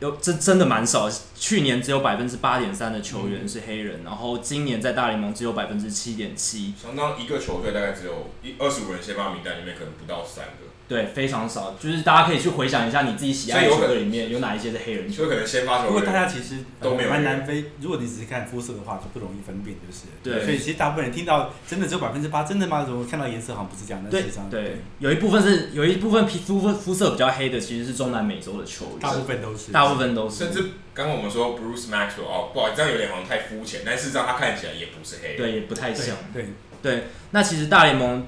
[0.01, 10.66] 有真真的蛮少，去年只有百分之八点三的球员是黑人，然后今年在大联盟只有百分之七点七，相当一个球队大概只有一二十五人先发名单里面可能不到三个。
[10.89, 15.25] 对，非常少，就是大家可以去回想一下你自己喜爱的球队里面有哪一些是黑人球员。
[15.25, 15.93] 就可能先发球员。
[15.93, 20.05] 不过大家其实都没有蛮南非，如果你只是看肤色的话，就不容易分辨，就是。
[20.23, 20.45] 对。
[20.45, 22.85] 所以其实大部分人听到真的只有百分之八，真的吗？
[22.85, 24.05] 怎么看到颜色好像不是这样？
[24.09, 29.01] 对对，有一部分是有一部分皮肤肤色比较黑的，其实是中南美洲的球员。
[29.01, 29.73] 大部分都是。
[29.73, 30.37] 大部分都是。
[30.37, 30.63] 甚至
[30.95, 35.37] 刚刚我们说 Bruce Maxwell 哦，不好意思，这样有点好像太肤浅，但事实上他看起来也不是黑人。
[35.37, 36.15] 对，也不太像。
[36.33, 38.25] 对对，那其实大联盟。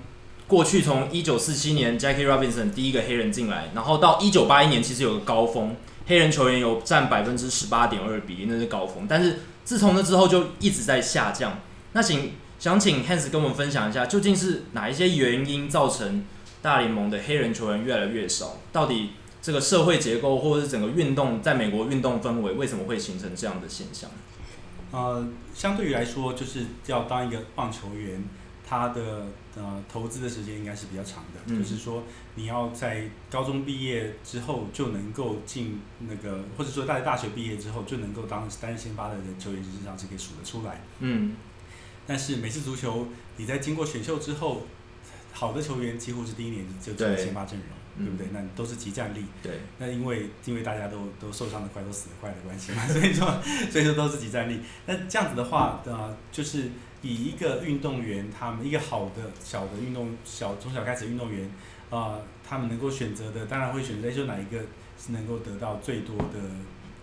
[0.48, 9.06] 过去从一九四七年 Jackie Robinson 第一个黑人进来，然后到一九八一年其实有个高峰，黑人球员有占百分之十八点二比例，那是高峰。
[9.06, 11.60] 但是自从那之后就一直在下降。
[11.92, 16.24] 那请想请 Hans 跟我们分享一下，究竟是哪一些原因造成
[16.62, 18.56] 大联盟的黑人球员越来越少？
[18.72, 19.10] 到底
[19.42, 24.08] 这个社会结构或者是整个运动在美国运动氛围为什么会形成这样的现象？
[24.92, 28.24] 呃，相对于来说，就是要当一个棒球员。
[28.70, 29.24] 他的
[29.58, 32.04] 呃投资的时间应该是比较长的，嗯、就是说
[32.36, 40.80] 你要在高中毕业之后就能够进那个，或者说在大学毕业之后就能够当担任先发的人球员，实际上是可以数得出来。
[41.00, 41.34] 嗯。
[42.06, 44.62] 但是美式足球，你在经过选秀之后，
[45.32, 47.68] 好的球员几乎是第一年就进入先发阵容，
[47.98, 48.28] 对，对不对？
[48.32, 49.24] 那都是即战力。
[49.42, 49.60] 对。
[49.78, 54.60] 那因为因为大家都都受伤的快，都死的快的关系嘛， 所以说所以说都是即战力。
[54.86, 56.70] 那这样子的话，呃，就是。
[57.02, 61.44] 以一个运动员，他们一个好的小的运动小从小开始运动员，
[61.90, 64.58] 啊、呃，他们能够选择的，当然会选择就哪一个
[64.98, 66.40] 是能够得到最多的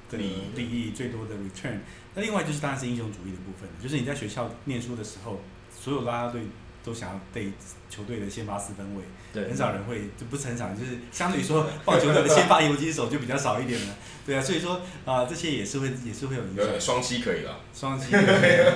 [0.09, 0.17] 的
[0.55, 1.79] 利益、最多的 return。
[2.13, 5.39] 那另外就是当然是英雄主义的部分，就是你在学校念书的时候，
[5.77, 6.41] 所有啦啦队
[6.83, 7.51] 都想要被
[7.89, 9.03] 球队的先发四分卫，
[9.33, 16.79] 对，很少人会，就不是很少，就是相对于说棒球队的先发游击手就比较少一点了，对啊，所以说啊、呃，这些也是会也是会有影响。
[16.79, 18.75] 双七可以了，双七可以了，对。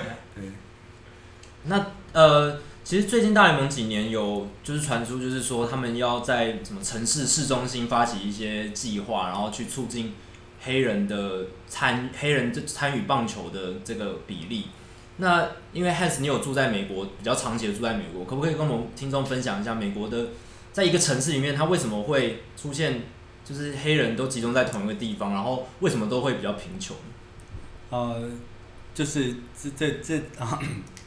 [1.69, 10.13] 那呃，其实最近大联盟几年有就是传出，就是说他们要在什么城市市中心发起一些计划，然后去促进
[10.62, 14.65] 黑人的参黑人这参与棒球的这个比例。
[15.17, 20.29] 那因为 has 你有住在美国，比较长期的住在美国，可不可以跟我们听众分享一下美国的
[20.73, 23.03] 在一个城市里面，它为什么会出现
[23.45, 26.97] 就是黑人都集中在同一个地方，然后为什么都会比较贫穷？
[27.91, 28.29] 呃，
[28.95, 30.60] 就是这这这 啊。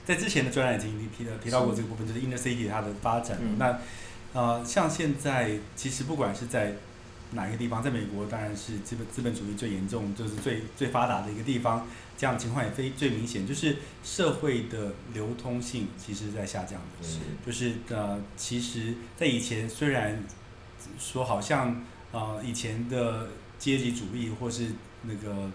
[0.04, 3.38] 在之前的专栏已经提了提到过这个部分，就是 Inner City 它的发展。
[3.40, 3.78] 嗯、那
[4.32, 6.74] 呃，像现在其实不管是在
[7.32, 11.86] 哪一个地方，在美国当然是资本资本主义最严重，就是最最发达的一个地方，
[12.18, 17.06] 这样的情况也非最明显，就是社会的流通性其实在下降的。
[17.06, 20.24] 是，就是呃，其实，在以前虽然
[20.98, 24.66] 说好像呃以前的阶级主义或是
[25.02, 25.50] 那个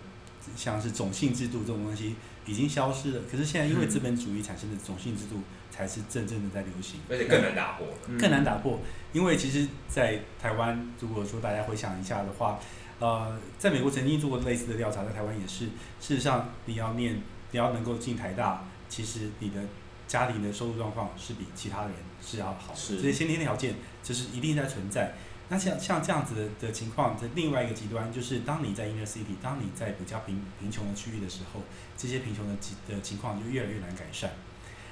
[0.56, 2.16] 像是种姓制度这种东西。
[2.48, 8.80] 已经消失了，可是现在因为资本主义产生的种姓制度才是真正的在流行，而且更难打破，更难打破。
[9.14, 12.60] 因为其实，在台湾，如果说大家回想一下的话，
[13.00, 15.66] 呃，在美国曾经做过类似的调查，在台湾也是。
[16.00, 19.62] 事实上，你要念，你要能够进台大，其实你的
[20.08, 21.92] 家庭的收入状况是比其他人
[22.26, 25.14] 是要好，是这些先天条件就是一定在存在。
[25.50, 31.62] 那像像这样子的的情况，在另外一个极端，就是当你在 inner city，当你在比较贫贫穷的区域的时候，
[31.96, 32.54] 这些贫穷的
[32.90, 34.32] 的情况就越来越难改善。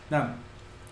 [0.07, 0.33] 那啊、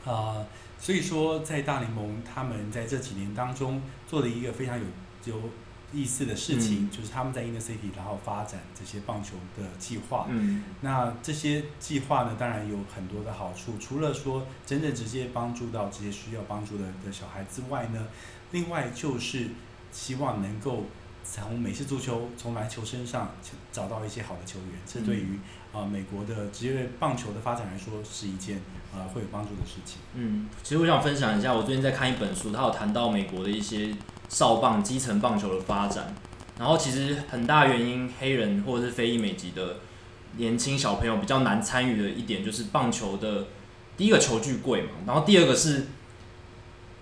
[0.06, 0.48] 呃，
[0.78, 4.86] 所以说在大联盟，他们在这几年当中做的一个非常有
[5.24, 5.50] 有
[5.94, 10.28] 意思的事情，嗯、就是他们在 inner city，然后发展这些棒球的计划。
[10.30, 18.08] 嗯，那这些计划呢，当然有很多的好处，除了说真正直接帮助到这些需要帮助的的小孩之外呢。
[18.54, 19.48] 另外就是
[19.92, 20.86] 希望能够
[21.26, 23.32] 从美式足球、从篮球身上
[23.72, 25.40] 找到一些好的球员，这对于
[25.74, 28.58] 啊、呃、美国的职业棒球的发展来说是一件
[28.94, 29.98] 啊、呃、会有帮助的事情。
[30.14, 33.96] 嗯，其实我想分享一下，我最近在看一本书，它有谈到美国的一些
[34.30, 36.14] 少棒、基层棒球的发展。
[36.60, 39.78] 然后其实很大原因，黑人或者是非裔美籍的
[40.38, 43.48] 年轻小朋友比较难参与的一点，就是棒球的
[43.98, 45.88] 第一个球具贵嘛，然后第二个是。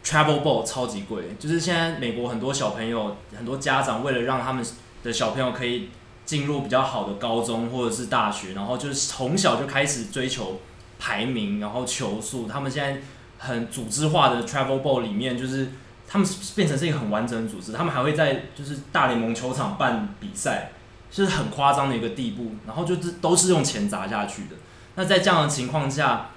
[0.04, 4.66] Travel ball 超级贵，就是现在美国很多小朋友、很多家长为了让他们
[5.04, 5.90] 的小朋友可以
[6.26, 10.60] 进入比较好的高中或者是大学，然后就是从小就开始追求
[10.98, 12.48] 排名，然后球速。
[12.48, 13.02] 他们现在
[13.38, 15.70] 很组织化的 Travel ball 里面，就是
[16.08, 17.72] 他们变成是一个很完整的组织。
[17.72, 20.72] 他们还会在就是大联盟球场办比赛，
[21.12, 22.52] 就是很夸张的一个地步。
[22.66, 24.56] 然后就是都是用钱砸下去的。
[24.96, 26.32] 那在这样的情况下，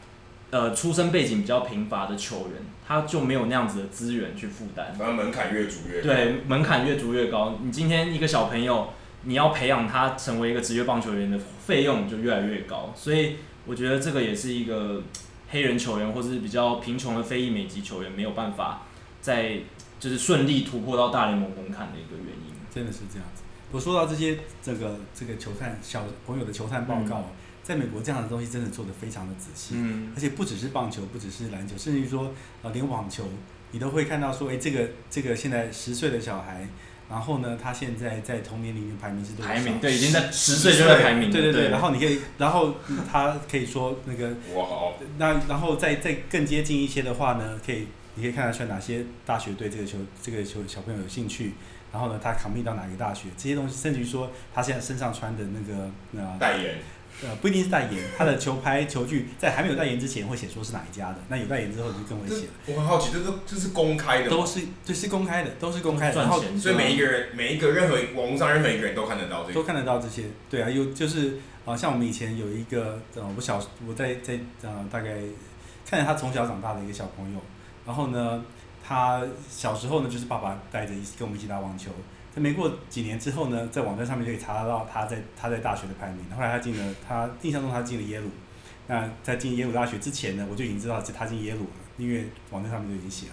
[0.51, 4.95] 呃出身背景比较贫乏的球员，他就没有那样子的资源去负担。
[4.99, 6.07] 反正门槛越筑越高。
[6.07, 7.59] 对，门槛越筑越高。
[7.63, 8.91] 你今天一个小朋友，
[9.23, 12.93] 你要培养他成为一个职业棒球员的费用就越来越高。
[12.95, 15.03] 所以我觉得这个也是一个
[15.49, 18.83] 黑人球员或者是比较贫穷的非裔美籍球员没有办法
[19.21, 19.61] 在
[19.99, 22.53] 就是顺利突破到大联盟门槛的一个原因。
[22.71, 23.43] 真的是这样子。
[23.73, 27.21] 我说到这些这个这个球探小朋友的球探报告。
[27.21, 33.25] 嗯在美国，这样的东西真的做得非常的仔细，嗯，而且不只是棒球，不只是篮球，甚至于说，呃，连网球，
[33.71, 36.69] 你都会看到说，哎，这个这个现在十岁的小孩，
[37.09, 39.51] 然后呢，他现在在同年龄的排名是多少？
[39.51, 41.71] 排名对，已经在十岁就在排名，对对对，对。
[41.71, 42.75] 然后你可以，然后
[43.11, 44.95] 他可以说那个，我好。
[45.17, 51.55] 那然后再再更接近一些的话呢，可以，你可以看得出来哪些大学对这个球这个球小朋友有兴趣，
[51.93, 56.77] 然后呢，他 commit 到哪个大学，这些东西，甚至于说他现在身上穿的那个呃代言。
[57.25, 62.53] 呃，不一定是代言，他的球拍、球具在还没有代言之前会写说是哪一家的，那有代言之后就更会写了。
[62.67, 66.21] 我很好奇，这都这是公开的，都是这是公开的，都是公开的。
[66.21, 70.25] 然后，所以每一个人、每一个任何网络上任何一个人都看得到这个，都看得到这些。
[70.51, 73.59] 对啊，有就是啊，像我们以前有一个呃，我小
[73.89, 75.17] 我在在呃大概
[75.89, 77.41] 看着他从小长大的一个小朋友，
[77.87, 78.45] 然后呢，
[78.87, 81.91] 他小时候呢就是爸爸带着一起跟我们一起打网球。
[82.35, 86.25] 在没过几年之后呢，在网站上面就可以查得到他在他在大学的排名。
[86.35, 88.29] 后来他进了，他印象中他进了耶鲁。
[88.87, 93.33] 那在进耶鲁大学之前呢，我就已经知道是他进耶鲁了，因为网站上面就已经写了。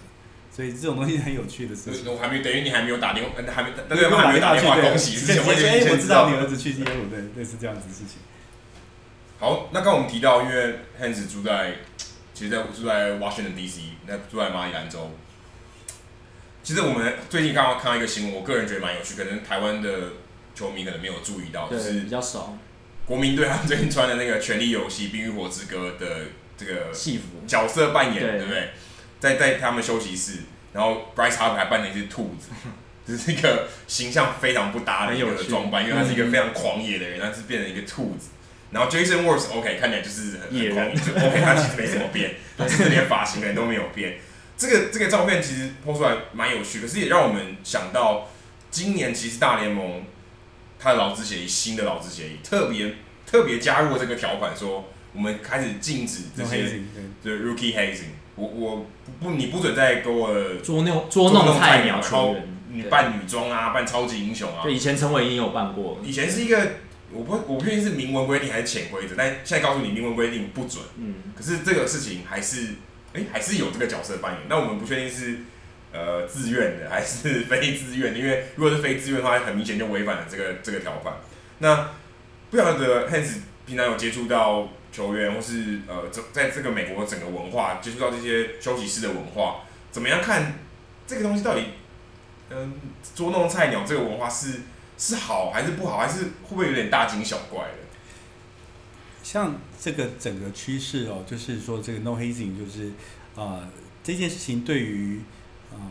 [0.50, 2.12] 所以这种东西很有趣的事情。
[2.12, 8.18] 我还没等于你还没有打电话，还没那个还没打电话恭喜，之前我就知道你儿子去耶鲁，对，类似这样子的事情。
[9.40, 11.74] 好，那刚我们提到，因为 Hans 住在，
[12.32, 15.10] 其实在住在 Washington D.C.，那住在马里兰州。
[16.62, 19.90] 其实我们最近刚刚看到一个新闻，我个人觉得蛮有趣，可能台湾的
[20.54, 22.56] 球迷可能没有注意到，就是比较少。
[23.04, 28.70] 国民队他们最近穿的那个《权力游戏》《冰与火之歌》的这个戏服角色扮演，对不对？
[29.18, 30.38] 在在他们休息室，
[30.72, 32.50] 然后 Bryce Harper 还扮了一只兔子，
[33.06, 38.28] 就是一个形象非常不搭的一个装扮，因为他是一个非常狂野的人，他是变成一个兔子。
[38.70, 44.14] 然后 Jason Worth OK 看起来就是很野人，OK 他其实没怎么变， 他其实连发型人都没有变。
[44.62, 48.28] 这个这个照片其实 po 出来蛮有趣，可是也让我们想到，
[48.70, 50.04] 今年其实大联盟
[50.78, 52.94] 它的劳资协议，新的劳资协议特别
[53.26, 56.80] 特别加入了这个条款，说我们开始禁止这些
[57.24, 57.32] 对。
[57.40, 58.86] rookie hazing，我我
[59.20, 62.32] 不你不准再给我捉弄捉弄菜鸟超
[62.70, 66.56] 你扮女装啊，扮超级英雄啊，对，以前陈伟英有办过，以前是一个
[67.10, 72.76] 我不我不确定是明文规定还是潜规则，但现在告诉你明文规定不准，嗯，可是这个事情还是。
[73.14, 75.38] 哎，还是有这个角色扮演，那我们不确定是
[75.92, 81.16] 呃自愿的还是非自愿的，因为如果是非自愿的话，很明显就违反了这个这个条款。
[81.58, 81.90] 那
[82.50, 90.58] 不晓得 Hans 平常有接触到球员，或是呃在这个美国整个文化接触到这些休息室的文化，怎么样看
[91.06, 91.64] 这个东西到底
[92.54, 92.74] 嗯、
[93.14, 94.60] 捉弄菜鸟这个文化是
[94.98, 97.81] 是好还是不好，还是会不会有点大惊小怪的？
[99.22, 102.88] 像这个整个趋势哦，就是说这个 no hazing，就是
[103.34, 103.68] 啊、呃、
[104.02, 105.20] 这件事情对于
[105.70, 105.90] 啊、呃、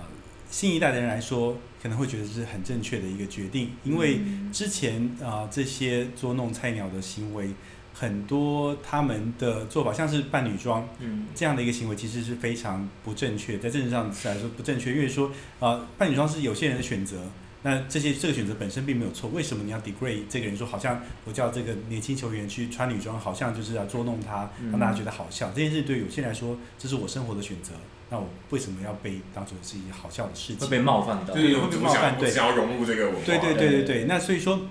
[0.50, 4.20] 新一代的人来说，可能会觉得是很正确的一个决定，因为
[4.52, 7.50] 之前啊、呃、这些捉弄菜鸟的行为，
[7.94, 17.24] 很多他们的做法，像是扮女装，嗯，这样的一个行为其实是非常不正确，在政治上来说不正确，因为说啊、呃、扮女装是有些人的选择。
[17.64, 25.50] 那这些这个选择本身并没有错，为什么你要 degrade 这个人说好像我叫这个年轻球员去穿女装，好像就是要捉弄他，让大家觉得好笑。
[25.50, 27.74] 嗯、这件事对有些人来说，这是我生活的选择，
[28.10, 30.58] 那我为什么要被当做是一件好笑的事情？
[30.58, 34.06] 会被冒犯到，对，会被冒犯，对，想要融入这个文化，对对对对对。
[34.06, 34.62] 那所以说，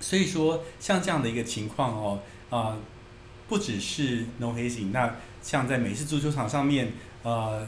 [0.00, 2.20] 所以说像这样的一个情况哦，
[2.50, 2.78] 啊、呃，
[3.48, 7.64] 不只是 no hazing，那像在美式足球场上面，呃。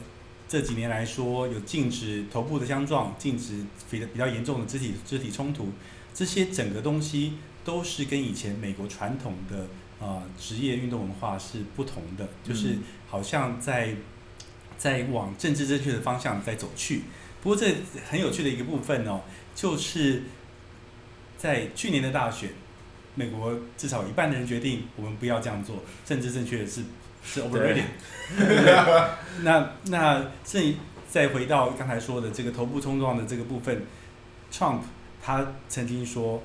[0.49, 5.73] 这几年来说，有禁止头部的相撞，禁止比比较严重的肢体肢体冲突，
[6.13, 7.33] 这些整个东西
[7.65, 9.63] 都是跟以前美国传统的
[9.99, 12.77] 啊、呃、职业运动文化是不同的，就是
[13.09, 13.95] 好像在
[14.77, 17.01] 在往政治正确的方向在走去。
[17.41, 17.75] 不过这
[18.09, 19.23] 很有趣的一个部分哦，
[19.53, 20.23] 就是
[21.37, 22.51] 在去年的大选，
[23.15, 26.83] 美国至少一半的人决定我们不要这样做，政治正确的是。
[27.29, 27.83] 是 overrated，
[29.43, 30.73] 那那这
[31.09, 33.83] 再回到刚才说的这个头部冲撞的这个部分
[34.49, 34.79] ，Trump
[35.21, 36.41] 他曾经说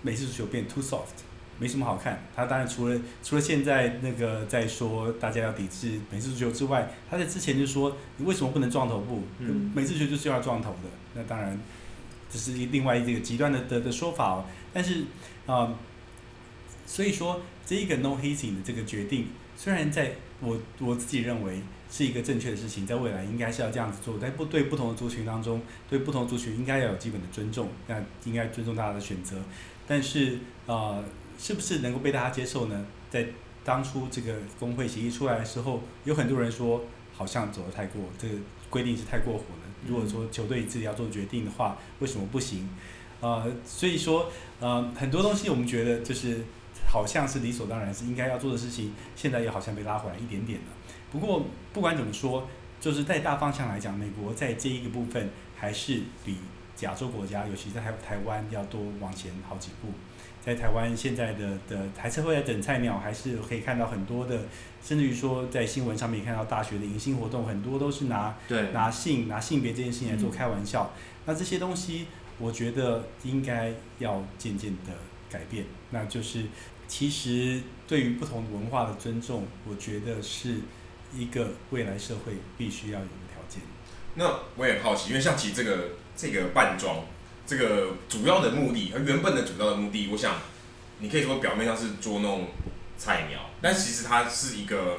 [0.00, 1.26] 美式足球变 too soft，
[1.58, 2.22] 没什么好看。
[2.34, 9.24] 他当然除了除了现在那个在说大家要抵制美式足球之外，他在之前就说你为什么不能撞头部？
[9.40, 10.88] 嗯，美式足球就是要撞头的。
[11.14, 11.60] 那当然
[12.30, 14.44] 这是另外一个极端的的的说法哦。
[14.72, 15.02] 但是
[15.44, 15.74] 啊、呃，
[16.86, 19.26] 所以说这一个 no hazing 的这个决定。
[19.58, 29.36] 虽然在我我自己认为是一个正确的事情，在未来应该是要这样子做，在不对不同的族群当中，对不同族群应该要有基本的尊重，那应该尊重大家的选择。
[29.84, 31.02] 但是呃，
[31.36, 32.86] 是不是能够被大家接受呢？
[33.10, 33.26] 在
[33.64, 38.34] 当初这个工会协议出来的时候，有很多人说好像走得太过，这个
[38.70, 39.68] 规定是太过火了。
[39.84, 42.68] 如果说球队自己要做决定的话，为什么不行？
[43.20, 44.30] 呃，所以说
[44.60, 46.44] 呃，很多东西我们觉得就是
[46.90, 50.66] 好像是理所当然是应该要做的事情，现在又好像被拉回来一点点了。
[51.12, 52.48] 不过不管怎么说，
[52.80, 56.38] 就是在大方向来讲，美国在这一个部分还是比
[56.80, 59.88] 亚洲国家，尤其在台台湾要多往前好几步。
[60.40, 64.44] 在台湾现在的的还是会在等菜鸟，还是可以看到很多的，
[64.82, 70.92] 甚至于说在新闻上面看到大学的迎新活动，很多都是拿对拿性拿性别这件事情来做开玩笑。
[70.94, 72.06] 嗯、那这些东西，
[72.38, 74.92] 我觉得应该要渐渐的
[75.28, 75.66] 改变。
[75.90, 76.44] 那就是
[76.88, 80.56] 其实对于不同文化的尊重，我觉得是
[81.14, 83.62] 一个未来社会必须要有的条件。
[84.14, 87.04] 那我也好奇，因为像其实这个这个扮装。
[87.46, 90.34] 这个主要的目的，而原本的主要的目的，我想，
[90.98, 92.46] 你可以说表面上是捉弄
[92.98, 94.98] 菜鸟，但其实它是一个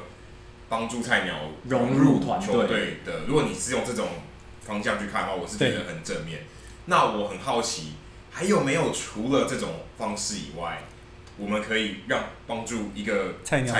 [0.68, 1.36] 帮助菜鸟
[1.68, 3.20] 融入团队的。
[3.28, 4.08] 如果你是用这种
[4.62, 6.40] 方向去看的话，我是觉得很正面。
[6.86, 7.92] 那我很好奇，
[8.32, 10.82] 还有没有除了这种方式以外，
[11.40, 13.74] 我们可以让帮助一个菜鸟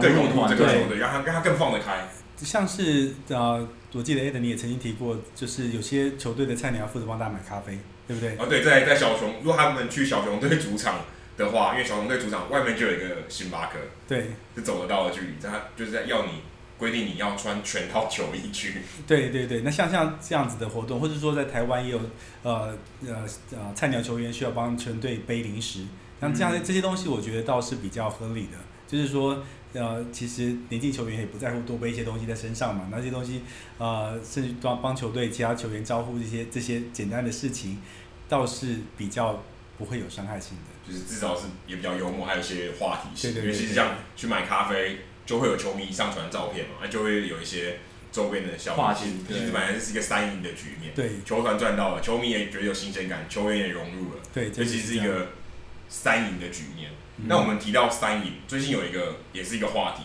[0.00, 2.08] 更融入这个球队，让他让他更放得开。
[2.38, 7.78] 像是呃，我记得 Eden 你也曾经提过，就是有些球队的菜鸟要负责帮大家买咖啡。
[8.04, 8.36] 对不对？
[8.36, 11.04] 哦，对，在在小熊，如果他们去小熊队主场
[11.36, 16.42] 的话，因为小熊队主场外面就有一个星巴克，对，是走得到的距离，他就是在要你
[16.76, 18.82] 规定你要穿全套球衣去。
[19.06, 22.00] 对对对，那像像这样子的活动，或者说在台湾也有
[22.42, 25.84] 呃呃呃菜鸟球员需要帮全队背零食，
[26.22, 29.44] 像这样的这些东西，我觉得倒是比较合理的，嗯、就是说。
[29.74, 33.40] 呃，其实年轻球员也不在乎多背一些东西在身上嘛，那些东西，
[33.78, 37.78] 呃，甚至帮帮球队其他球员招呼这些这些简单的事情，
[38.28, 39.42] 倒是比较
[39.78, 40.86] 不会有伤害性的。
[40.86, 43.32] 就是至少是也比较幽默，还有一些话题性。
[43.32, 47.78] 对对对，尤其是像去买咖啡，就会有球迷上传照片嘛，那就会有一些
[48.12, 49.06] 周边的小话题。
[49.26, 55.28] 其实本来是一个三赢的局面，对，球团赚到了，球迷也觉得有新鲜感，球员也融入了，对，这其实是一个
[55.92, 56.90] 三赢的局面。
[57.26, 60.04] 那我们提到三赢，最近有一个也是一个话题，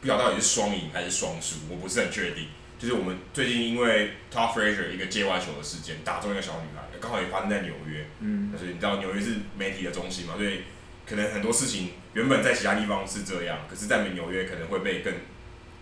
[0.00, 2.48] 不晓得到底是双赢还是双输，我不是很确定。
[2.78, 8.04] 就是我们最近因为 Todd Frazier 一个界外球的事件，打中一个小女孩，刚好也发生在纽约。
[8.18, 10.62] 嗯，所以你知道纽约是媒体的中心嘛，所以
[11.08, 15.14] 可能很多事情原本在其他地方是这样，可是在纽约可能会被更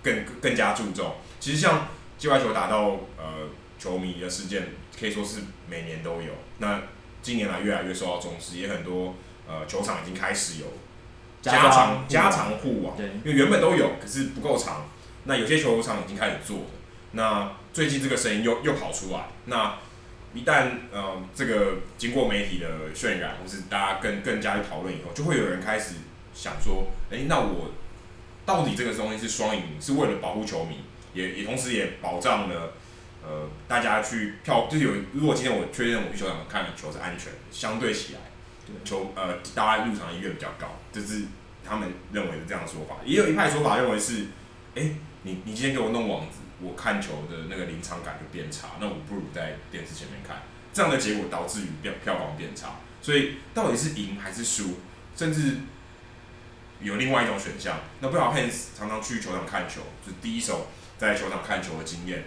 [0.02, 1.16] 更更加注重。
[1.40, 3.48] 其实像界外球打到呃
[3.78, 4.68] 球迷的事件，
[5.00, 6.32] 可以说是每年都有。
[6.58, 6.82] 那
[7.24, 9.16] 近年来越来越受到重视，也很多。
[9.46, 10.66] 呃，球场已经开始有
[11.42, 14.86] 加长加长护网，对，因为原本都有，可是不够长。
[15.24, 16.64] 那有些球场已经开始做了。
[17.12, 19.26] 那最近这个声音又又跑出来。
[19.44, 19.76] 那
[20.32, 25.96] 一旦呃这个经过媒体的渲染，或是大家更更加去讨论以后，就会有人开始
[26.32, 27.72] 想说，哎、欸，那我
[28.46, 30.76] 到底这个东西是双赢，是为了保护球迷，
[31.12, 32.72] 也也同时也保障了
[33.26, 38.20] 呃大家去票，就是有如果今天我确认我去球场看的球是安全，相对起来。
[38.82, 41.24] 球呃，大家入场意愿比较高，这、就是
[41.62, 42.96] 他们认为的这样的说法。
[43.04, 44.22] 也有一派说法认为是，
[44.74, 50.38] 哎、欸，你你今天给我弄网子，我看球的那个临场感就变差，那我不如在电视前面看。
[50.72, 52.76] 这样的结果导致于票票房变差。
[53.02, 54.78] 所以到底是赢还是输，
[55.14, 55.58] 甚至
[56.80, 57.80] 有另外一种选项。
[58.00, 62.24] 那不晓得 Hans 常常去球场看球，就是第一手在球场看球的经验。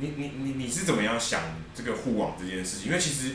[0.00, 1.40] 你你你你是怎么样想
[1.74, 2.86] 这个护网这件事情？
[2.86, 3.34] 因为其实。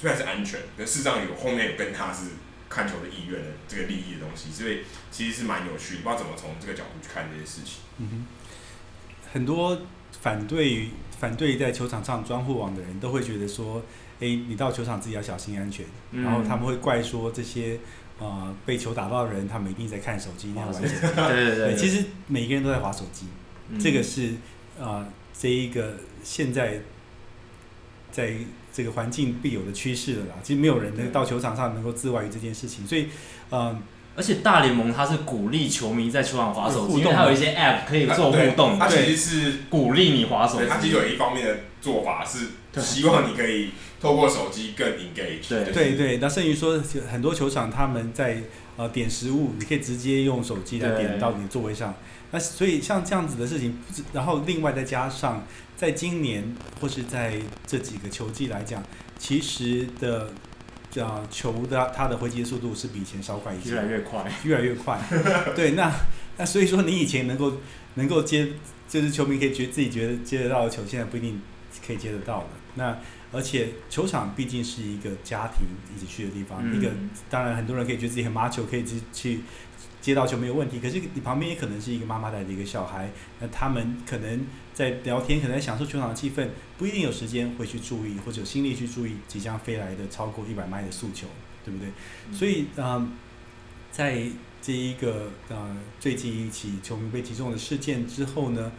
[0.00, 2.30] 虽然是安全，但事实上有后面有跟他是
[2.70, 4.78] 看球的意愿的这个利益的东西，所以
[5.10, 6.00] 其实是蛮有趣的。
[6.00, 7.80] 不知道怎么从这个角度去看这些事情。
[7.98, 8.26] 嗯哼，
[9.30, 9.78] 很多
[10.22, 13.82] 反对反对在球场上装护网的人都会觉得说
[14.20, 15.84] ：“哎、欸，你到球场自己要小心安全。
[16.12, 17.78] 嗯”然后他们会怪说这些
[18.18, 20.94] 呃被球打到的人，他们一定在看手机，一定要玩手机。
[20.98, 23.26] 对对对，其实每个人都在划手机，
[23.68, 24.32] 嗯、这个是
[24.78, 25.06] 呃
[25.40, 26.82] 这一个现在
[28.12, 28.34] 在。
[28.72, 33.08] 这个环境必有的趋势了啦，其实没有人能到球场上能够自外于这件事情，所以，
[33.50, 33.82] 嗯，
[34.14, 40.66] 而且大联盟它是鼓励球迷在球场滑手机，因为它有一些 App 可以做互动，它其实是鼓励你滑手机。
[40.68, 42.46] 它其实有一方面的做法是
[42.76, 45.48] 希望你可以透过手机更 engage。
[45.48, 48.42] 对对对，那甚于说很多球场他们在
[48.76, 51.94] 呃点食物，你可以直接用手机来点到你的座位上。
[52.30, 53.78] 那所以像这样子的事情，
[54.12, 55.46] 然后另外再加上。
[55.80, 56.44] 在今年
[56.78, 58.84] 或是在这几个球季来讲，
[59.18, 60.24] 其实的
[61.02, 65.00] 啊、呃、球的它的回击速度是比以前稍快一些，越来越快，越来越快。
[65.56, 65.90] 对，那
[66.36, 67.54] 那所以说，你以前能够
[67.94, 68.46] 能够接，
[68.90, 71.40] 就是球迷可以觉自己觉得接得到的球，现在不一定
[71.86, 72.48] 可以接得到的。
[72.74, 72.98] 那
[73.32, 75.66] 而且球场毕竟是一个家庭
[75.96, 76.90] 一起去的地方，嗯、一个
[77.28, 79.40] 当然很多人可以觉得自己很麻球，可以去去
[80.00, 80.80] 接到球没有问题。
[80.80, 83.10] 可是你旁边也可能是一个妈妈带着一个小孩，
[83.40, 86.48] 那他们可能在聊天，可能在享受球场的气氛，
[86.78, 91.26] 不一定有时间会去注意或者有心力去注意即将飞来的超过一百迈的速球，
[91.64, 91.88] 对不对？
[92.28, 93.08] 嗯、所以嗯、呃，
[93.90, 94.22] 在
[94.62, 98.72] 这一个呃最近一起球迷被击中的事件之后呢，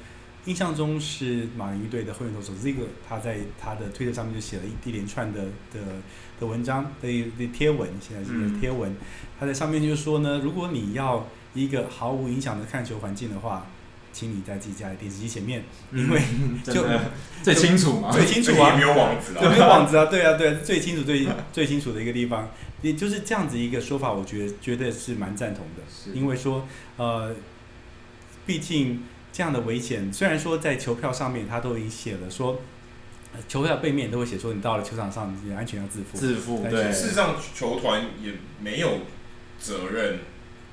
[0.46, 5.80] 印象中是马林鱼队的后援投手 Ziegler，他在他的推特上面就写了一一连串的的
[6.40, 8.96] 的文章的的贴文，现在是贴文，
[9.40, 13.68] 他在上面就说呢，如果你要一个毫无影响的看球环境的话。
[14.14, 15.64] 请你在自己家的电视机前面，
[15.94, 16.22] 因为
[16.66, 16.86] 就
[17.42, 22.50] 最清楚嘛，最清楚啊，没有网子啊，没有网子啊， 对啊，对啊，最清楚、最最清楚的一个地方，
[22.82, 26.68] 也就是这样子一个说法，我觉得绝对是蛮赞同的，因为说，
[26.98, 27.34] 呃，
[28.46, 29.02] 毕竟
[29.32, 32.62] 这样的危险，虽然说在球票上面他都已经写了说，
[33.48, 39.00] 球票背面都会写说，你到了球场上，你安全要自负，自负，对，事实上球团也没有
[39.60, 40.20] 责任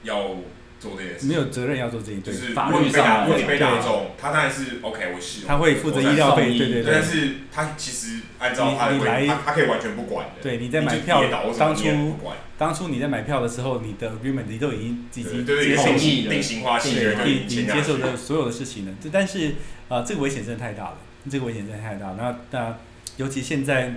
[0.02, 0.36] 要。
[0.80, 6.92] 做这件事没有责任要做这件事，就是法律上如果你被打中，他当然是 OK，我是他会负责医疗费，对对对。
[6.92, 10.32] 但是他其实按照他的规，他他可以完全不管的。
[10.40, 11.24] 对，你在买票
[11.58, 12.16] 当初，
[12.56, 18.92] 当初你在买票的时候，你的 agreement 你都已经已经接受定型化契约，已经接受的所有的事情了。
[19.02, 19.56] 这但是
[19.88, 20.98] 啊，这个危险真的太大了，
[21.28, 22.14] 这个危险真的太大。
[22.16, 22.76] 那那
[23.16, 23.94] 尤其现在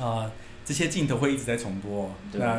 [0.00, 0.30] 啊，
[0.64, 2.58] 这些镜头会一直在重播，那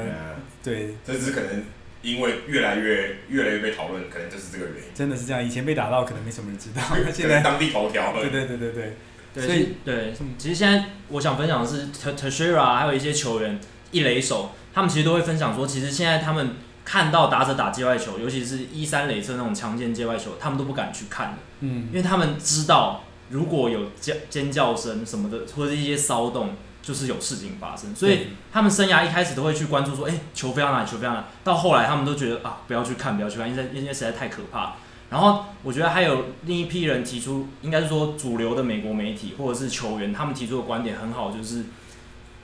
[0.64, 1.64] 对，这只是可能。
[2.02, 4.84] 因为越来越越来越被讨论，可能就是这个原因。
[4.94, 6.82] 真的是这样，以前被打到可能没什么人知道，
[7.12, 8.14] 现在当地头条。
[8.14, 8.98] 对对对对对。
[9.32, 13.60] 对所以对，其实现在我想分享的是 t e s h i r a 还有一些球员
[13.92, 21.38] 一垒手，他们其实都会分享说，其实现在他们看到打者打界外球，尤其是一三垒侧那种强健界外球，他们都不敢去看的。
[21.60, 21.90] 嗯。
[21.92, 26.56] 因为他们知道，如果有尖尖叫声什么的，或者一些骚动。
[26.90, 31.26] 就是有事情发生，所以他们生涯一开始都会去关注说，哎、欸，球飞到哪里，球飞到哪里。
[31.44, 34.74] 到后来他们都觉得啊，不要去看，不要去看，因为因为实在太可怕。
[35.12, 41.66] 然后我觉得还有另一批人提出，应该是说主流的美国媒体或者是球员，他们提出的观点很好，就是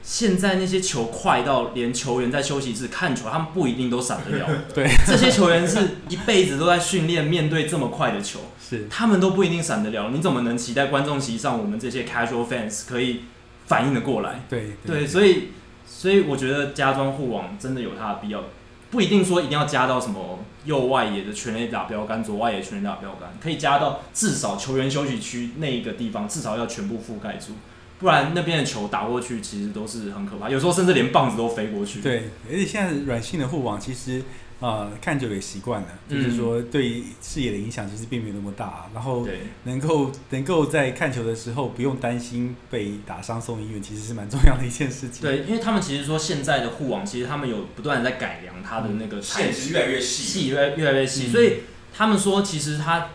[0.04, 4.48] 现在那些球快到连球员在休息室看球，他们不一定都闪得了。
[4.76, 10.12] 对，这些球员是一辈子都在训练面对这么快的球，是他们都不一定闪得了。
[10.12, 13.22] 你怎么能期待观众席上我们这些 casual fans 可以？
[13.66, 15.49] 反应的过来，对对，对，所以
[15.86, 18.43] 所以我觉得加装护网真的有它的必要，
[18.91, 27.53] 不一定说一定要加到什么右外野的全垒打标杆，左外野全垒打标杆，可以加到至少球员休息区那一个地方，至少要全部覆盖住，
[27.99, 32.01] 不然那边的球打过去其实都是很可怕，有时候甚至连棒子都飞过去。
[32.01, 34.24] 对，而且现在软性的护网其实。
[34.62, 39.28] 啊、呃，看久了也习惯了，就是说对视野的影响其实并没有那么大，然后
[39.66, 45.22] 能够能够在看球的时候不用担心被打伤送医院，其实是蛮重要的一件事情。
[45.22, 51.58] 对，因为他们其实说现在的护网，其实他们有不断在改良它的那个线，是越来越细，越来越来越细，所以
[51.93, 53.10] 他们说其实他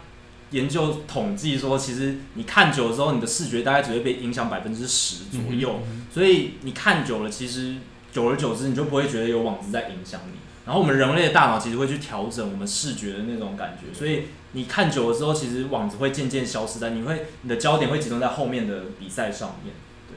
[0.51, 7.77] 研究统计说，其实你看久了之后，你的视觉大概只会被影响百分之十左右，嗯、所以你看久了，其实
[8.13, 10.39] 久而久之你就不会觉得有网子在影响你。
[10.67, 19.75] 然后我们人类的大脑其实会去调整我们视觉的那种感觉，所以你看久了之后，其实网子会渐渐消失在，你会你的焦点会集中在后面的比赛上面。
[20.09, 20.17] 对。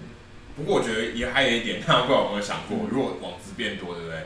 [0.55, 4.19] 不过我觉得也还有一点，大家不知道有没有想过，如果网子变多，对不对？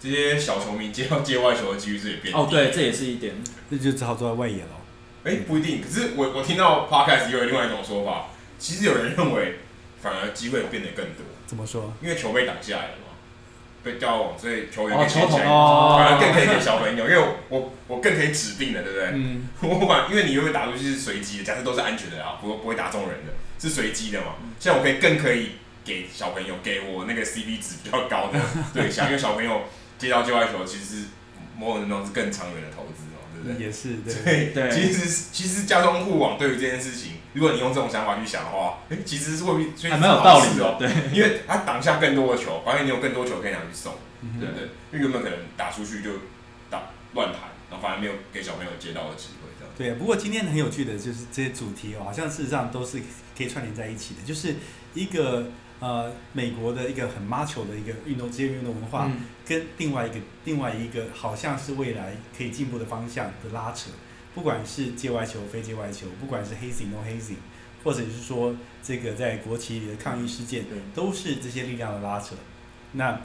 [0.00, 2.34] 这些小球迷接到界外球的几率是也变。
[2.34, 3.34] 哦，对，这也是一点。
[3.68, 4.70] 那就只好坐在外野了。
[5.24, 5.82] 哎，不一定。
[5.82, 8.28] 可是我我听到 podcast 又有另外一种说法，
[8.58, 9.58] 其实有人认为
[10.00, 11.24] 反而机会变得更多。
[11.46, 11.92] 怎么说？
[12.02, 13.09] 因为球被挡下来了嘛。
[13.82, 17.18] 被调网，所以球员可以接起来，反而更可以给小朋友，因为
[17.48, 19.08] 我我更可以指定的，对不对？
[19.14, 19.48] 嗯。
[19.62, 24.34] 我管，因为你会打出去是随机的，假设都是安全的啊，不不会打中人的，是随机的嘛。
[24.58, 25.52] 现在我可以更可以
[25.84, 28.38] 给小朋友，给我那个 CP 值比较高的
[28.74, 29.62] 对象，因为小朋友
[29.98, 31.04] 接到界外球，其实是
[31.56, 33.66] 某种程度上是更长远的投资哦，对不对？
[33.66, 34.70] 也是，对对。
[34.70, 37.12] 其实其实家装护网对于这件事情。
[37.32, 40.76] 如果你用这种想法去想的话，诶、欸，其实是会，还蛮有道理的哦。
[40.78, 43.94] 对， 因为它挡下更多的球，发现你有更多球可以拿去送，
[44.40, 44.64] 对不对？
[44.92, 46.10] 因为原本可能打出去就
[46.68, 46.82] 打
[47.14, 49.72] 乱弹，然后反而没有给小朋友接到的机会，这样。
[49.78, 52.98] 对啊，不过今天很有趣的就是这些主题哦，好像事实上都是
[53.38, 54.56] 可以串联在一起的，就是
[54.94, 63.90] 一个呃美国的一个很 macho 的一个运动职业运动文化，嗯、跟另外一个另外一个好像是未来可以进步的方向的拉扯。
[64.40, 67.36] 不管是界外球、非界外球，不管是 hazing no hazing，
[67.84, 70.64] 或者是说这个在国旗里的抗议事件，
[70.94, 72.34] 都是这些力量的拉扯。
[72.92, 73.20] 那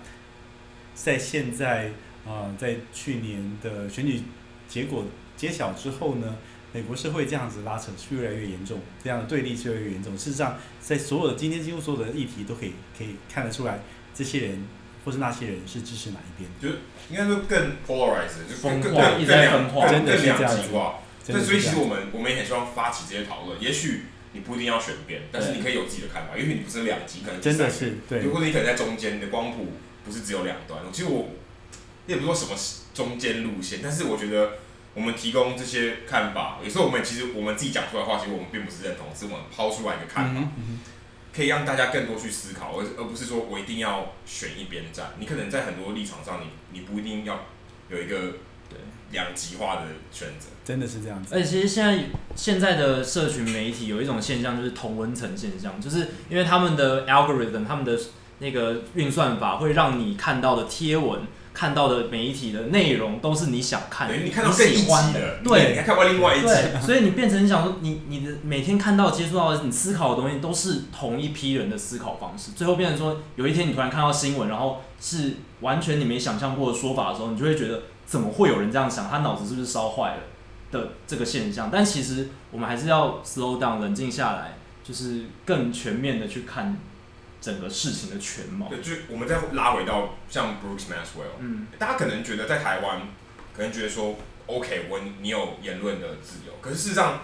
[0.93, 1.85] 在现在
[2.25, 4.23] 啊、呃，在去年的选举
[4.67, 5.05] 结果
[5.37, 6.35] 揭晓之后呢，
[6.73, 10.17] 美国社会这样子拉扯是越来越严重，这样的对立是越来越严重。
[10.17, 13.79] 事实上，在所有的今天几乎所有的议题都可以可以看得出来，
[14.13, 14.67] 这些人
[15.05, 20.63] 或是那些人是支持哪一边，就是应该说更 polarized，就更更化更更两化真的是这样子
[21.25, 21.39] 极化。
[21.39, 23.59] 真的是所以其实我们我们也很希望发起这些讨论。
[23.61, 24.03] 也许
[24.33, 26.37] 你不一定要选边，但是你可以有自己的看法。
[26.37, 29.73] 也许你不是两极，可能真的是对，或者你可能在中间，你的光谱
[30.05, 30.79] 不是只有两端。
[30.91, 31.29] 其实我
[32.05, 32.55] 也不是说什么
[32.93, 34.59] 中间路线，但是我觉得。
[34.95, 40.41] 我们提供这些看法，有时候我们其实我们自己讲出来的话，其实我们并不是认同，是我们抛出来一个看法，
[41.35, 45.11] 可以让大家更多去思考，而而不是说我一定要选一边站。
[45.19, 47.43] 你可能在很多立场上，你你不一定要
[47.89, 48.37] 有一个对
[49.11, 49.81] 两极化的
[50.11, 51.35] 选择，真的是这样子。
[51.35, 57.97] 而且其实现在现在的社群媒体有一种现象，就是同温层现象，就是因为他们的 algorithm，他们的
[58.39, 61.21] 那个运算法会让你看到的贴文。
[61.55, 66.41] 看到的媒体的内容都是你想看的，你看到更喜欢的，对，你还看过另外一
[66.81, 72.51] 所以你变成你想说，你你的每天看到、接触到的、你思考的东西，都是同一批人的思考方式。
[72.51, 79.09] 最后变成说，有一天你突然看到新闻，然后是完全你没想象过的说法的时候，你就会觉得，怎么会有人这样想？
[79.09, 80.23] 他脑子是不是烧坏了
[80.71, 81.69] 的这个现象？
[81.71, 86.77] 但其实我们还是要 slow down，冷静下来，就是更全面的去看。
[87.41, 88.67] 整个事情的全貌。
[88.69, 93.01] 对，就我们再拉回到像 Brooks Maxwell，嗯，大家可能觉得在台湾，
[93.55, 94.15] 可能觉得说
[94.47, 97.19] ，OK，我你有言论的自由，可是事实上，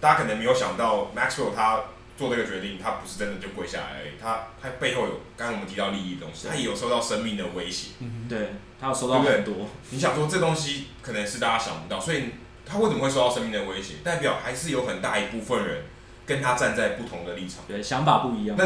[0.00, 1.82] 大家可能没有想到，Maxwell 他
[2.18, 9.68] 做这个决定，他不是真的就跪下来而已，他他背后有刚刚我们提到利益的东西，他也有受到生命的威胁，嗯，对，他有受到很多。
[9.90, 12.24] 你想说这东西可能是大家想不到，所以
[12.66, 13.94] 他为什么会受到生命的威胁？
[14.02, 15.84] 代表还是有很大一部分人
[16.26, 18.56] 跟他站在不同的立场，对，想法不一样。
[18.58, 18.64] 那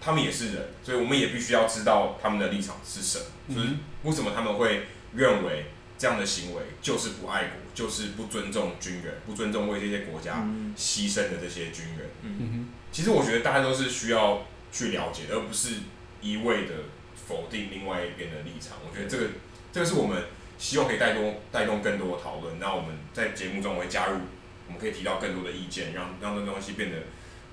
[0.00, 3.68] 他们也是人，所以我们也必须要知道他们的立场是什么，就是
[4.02, 10.46] 为什么他们会认为这样的行为就是不爱国，就是不尊重军人，不尊重为这些国家
[10.76, 12.08] 牺牲的这些军人。
[12.22, 15.74] 嗯哼，其实我觉得大家都是需要去了解，而不是
[16.22, 16.74] 一味的
[17.26, 18.78] 否定另外一边的立场。
[18.88, 19.26] 我觉得这个
[19.72, 20.22] 这个是我们
[20.58, 22.58] 希望可以带动带动更多的讨论。
[22.58, 24.20] 那我们在节目中会加入，
[24.68, 26.98] 我们可以提到更多的意见，让让这东西变得。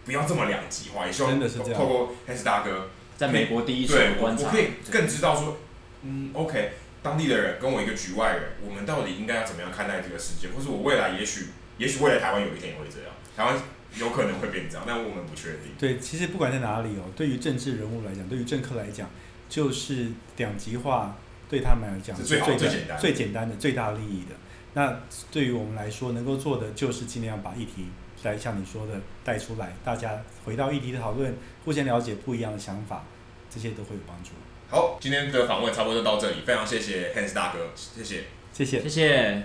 [0.04, 5.60] 不要这么两极化，也希望透过 Hans 大哥在美国第一手观察，我可以更知道说，
[6.02, 6.72] 嗯，OK，
[7.04, 11.48] 当地的人跟我一个局外人，我们到底应该要怎么样看待这个世界，或是我未来也许，
[11.78, 13.62] 也许未来台湾有一天也会这样，台湾
[13.98, 15.74] 有可能会变这样，但我们不确定。
[15.78, 19.10] 对，其实不管在哪里哦，对于政治人物来讲，对于政客来讲，
[19.50, 21.18] 就是两极化
[21.50, 24.36] 对他们来讲是最好、最简单、最简单的、最大利益的。
[24.74, 25.00] 那
[25.32, 27.88] 对于我们来说，能够做的就是尽量把议题。
[28.24, 31.36] 来像你说的带出来，大家回到议题的讨论，
[31.66, 33.04] 互相了解不一样的想法，
[33.50, 34.30] 这些都会有帮助。
[34.74, 39.44] 好，今天的访问差不多就到这里，非常谢谢 Hans 大哥，谢谢，谢谢，谢谢。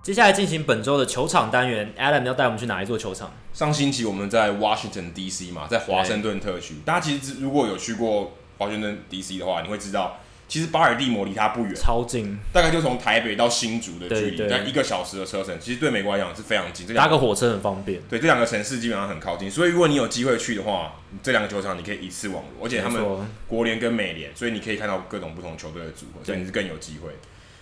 [0.00, 3.32] 接下来进行本周的球场单元，Adam 要带我们去哪一座球场？
[3.52, 5.50] 上星期我们在 Washington D.C.
[5.50, 6.76] 嘛，在华盛顿特区。
[6.84, 9.40] 大家其实如果有去过华盛顿 D.C.
[9.40, 16.86] 的话，你会知道，其实巴尔的摩离它不远，超近，大概就从台北到新竹的距离，在一个小时的车程，其实对美国来讲是非常近。
[16.94, 18.00] 搭个火车很方便。
[18.08, 23.02] 对，这两个城市基本上很靠近，所以如果你有机会去的话，这两个球场你可以一次网罗，而且他们
[23.48, 27.10] 国联跟美联，所以你可以看到各种不同球队的组合，所以你是更有机会。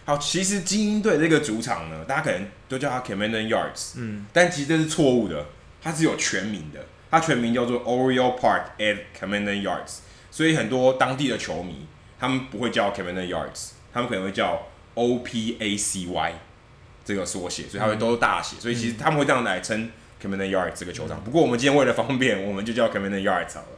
[0.05, 5.47] 好，其实精英队这个主场呢，大家可能都叫它 Camden Yards，嗯，但其实这是错误的，
[5.81, 11.87] 它是有全名的，它全名叫做 Oriole Park at Camden Yards，所以很多当地的球迷
[12.25, 16.33] 他们不会叫 Camden Yards，他们可能会叫 OPACY
[17.05, 19.91] 这个缩写，所以他会都是大写，所以其实他们会这样来称
[20.23, 21.23] Camden Yards 这个球场。
[21.23, 23.69] 不过我们今天为了方便， 我们就叫 Camden Yards 好了。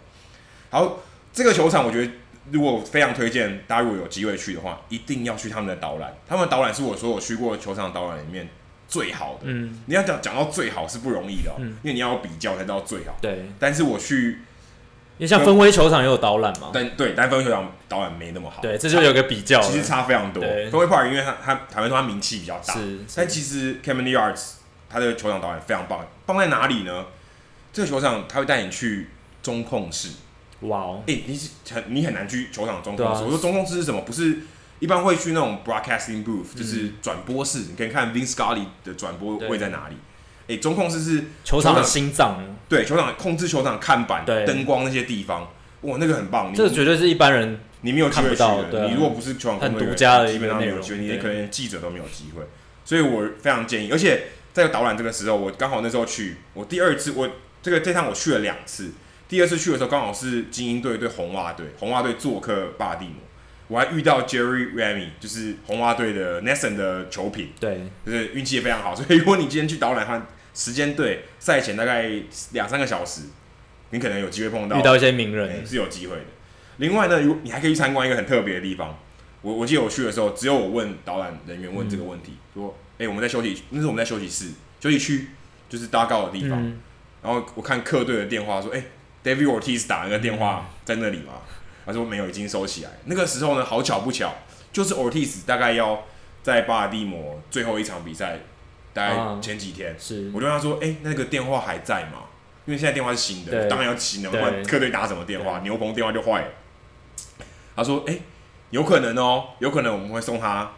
[0.70, 0.98] 好，
[1.32, 2.12] 这个球场我觉得。
[2.52, 6.14] 如果非常推荐大家，如果有机会去的话，一定要去他们的导览。
[6.28, 8.48] 他们的导览是我所有去过的球场导览里面
[8.86, 9.40] 最好的。
[9.46, 13.16] 嗯，你要讲讲到最好是不容易的，因为你要比较才知道最好。
[13.20, 13.46] 对。
[13.58, 14.42] 但是我去，
[15.18, 16.70] 你像分威球场也有导览嘛？
[16.72, 18.60] 但对，但分威球场导览没那么好。
[18.60, 20.42] 对，这就有个比较，其实差非常多。
[20.42, 22.98] 分威 Park 因为他他台湾说他名气比较大，是。
[23.14, 24.52] 但其实 Camden Yards
[24.88, 27.06] 它的球场导览非常棒，棒在哪里呢？
[27.72, 29.08] 这个球场他会带你去
[29.42, 30.10] 中控室。
[30.60, 31.02] 哇哦！
[31.06, 31.38] 哎，你
[31.70, 33.24] 很你很难去球场中控室。
[33.24, 34.00] 我说中控室是什么？
[34.02, 34.38] 不是
[34.78, 37.58] 一般会去那种 broadcasting booth，就是转播室。
[37.70, 39.96] 你可以看 Vince Scully 的转播位在哪里？
[40.48, 42.42] 哎，中控室是球场的心脏。
[42.68, 45.50] 对，球场控制球场看板、灯光那些地方。
[45.82, 46.52] 哇，那个很棒。
[46.54, 48.88] 这绝对是一般人你没有机会去的。
[48.88, 50.98] 你如果不是球场很独家的，基本上没有机会。
[50.98, 52.42] 你可能连记者都没有机会。
[52.84, 53.90] 所以我非常建议。
[53.90, 57.28] 而且在导览这个时候，我刚好那时候去，我第二次我。
[57.62, 58.92] 这个这趟我去了两次，
[59.28, 63.14] 第二次去的时候刚好是精英队对红袜队，红袜队做客巴尔的摩，
[63.66, 68.94] 我还遇到 Jerry Remy，就是红袜队的 NESN 的球品，对，就是运气也非常好。
[68.94, 70.24] 所以如果你今天去导览，他
[70.56, 72.10] 时间对，赛前大概
[72.52, 73.20] 两三个小时，
[73.90, 76.22] 你可能有机会碰到遇到一些名人，欸、是有机会的。
[76.78, 78.98] 另外呢，如你还可以去参观一个很特别的地方。
[79.42, 84.50] 我我记得我去的时候，只有我问导览人员问这个问题，嗯、说：“哎、欸，我们在休息，那是我们在休息室，
[84.80, 85.28] 休息区
[85.68, 86.60] 就是搭高的地方。
[86.60, 86.80] 嗯”
[87.22, 88.82] 然后我看客队的电话说：“哎、
[89.22, 91.34] 欸、，David Ortiz 打那个电话在那里吗？”
[91.84, 94.34] 他说：“没有，已经收起来。”那个时候呢，好巧不巧，
[94.72, 96.04] 就是 Ortiz 大概要
[96.42, 98.40] 在巴尔的摩最后一场比赛，
[98.96, 102.24] 大概前几天，啊、是我就问他说：“哎、欸，那个电话还在吗？
[102.64, 105.60] 因为现在电话是新的，当然要新的，不然客队打什么电话？
[105.60, 106.46] 牛棚电话就坏了。”
[107.76, 108.22] 他说：“哎、欸。”
[108.70, 110.72] 有可能哦，有可能我们会送他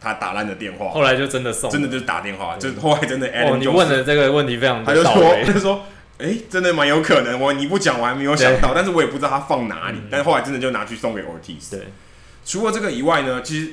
[0.00, 0.88] 他打烂的电话。
[0.90, 3.26] 后来就真的送，真的就是打电话，就后来真的。
[3.26, 5.12] 哦，你问的这个问题非常，他就说，
[5.44, 5.84] 他就说，
[6.18, 7.40] 哎、欸，真的蛮有可能。
[7.40, 9.98] 我你不讲，我还没有想到，但是我也不知道他放哪里。
[10.08, 11.72] 但是后来真的就拿去送给 Ortiz。
[11.72, 11.88] 对，
[12.44, 13.72] 除了这个以外呢，其实，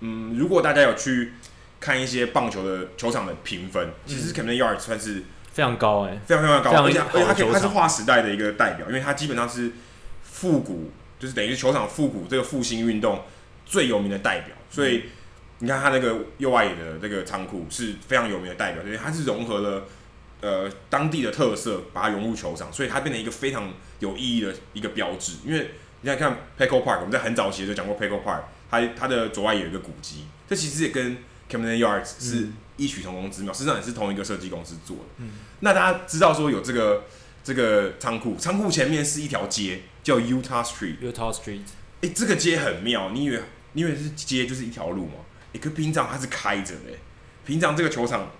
[0.00, 1.32] 嗯，如果大家有去
[1.80, 9.72] 看一些棒球的球场的评分，其实 Camden Yards 算是非常高哎，非常非常高，而且而且它可以他是划时代的一个代表，因为它基本上是
[10.22, 10.90] 复古。
[11.18, 13.22] 就是等于是球场复古这个复兴运动
[13.64, 15.04] 最有名的代表，所以
[15.60, 19.84] 你看它那个右外野的这个仓库是非常有名的代表，因为它是融合了
[20.42, 25.38] 呃当地的特色，把它融入球场，所以它变成一个非常有意义的一个标志。
[25.42, 25.70] 因为
[26.02, 31.16] 你看看 Petco Park，我们在很早期就讲过 Petco Park，它它的左外野有一个古迹，这其实也跟
[31.50, 35.02] Camden Yards 是异曲同工之妙，实际上也是同一个设计公司做的。
[35.18, 35.30] 嗯，
[35.60, 37.04] 那大家知道说有这个。
[37.46, 40.98] 这个仓库，仓库前面是一条街，叫 Utah Street。
[40.98, 41.60] Utah Street，
[42.00, 43.40] 哎，这个街很妙，你以为
[43.74, 45.12] 你以为是街就是一条路吗？
[45.54, 46.90] 哎，可平常它是开着的。
[47.44, 48.32] 平常这个球场，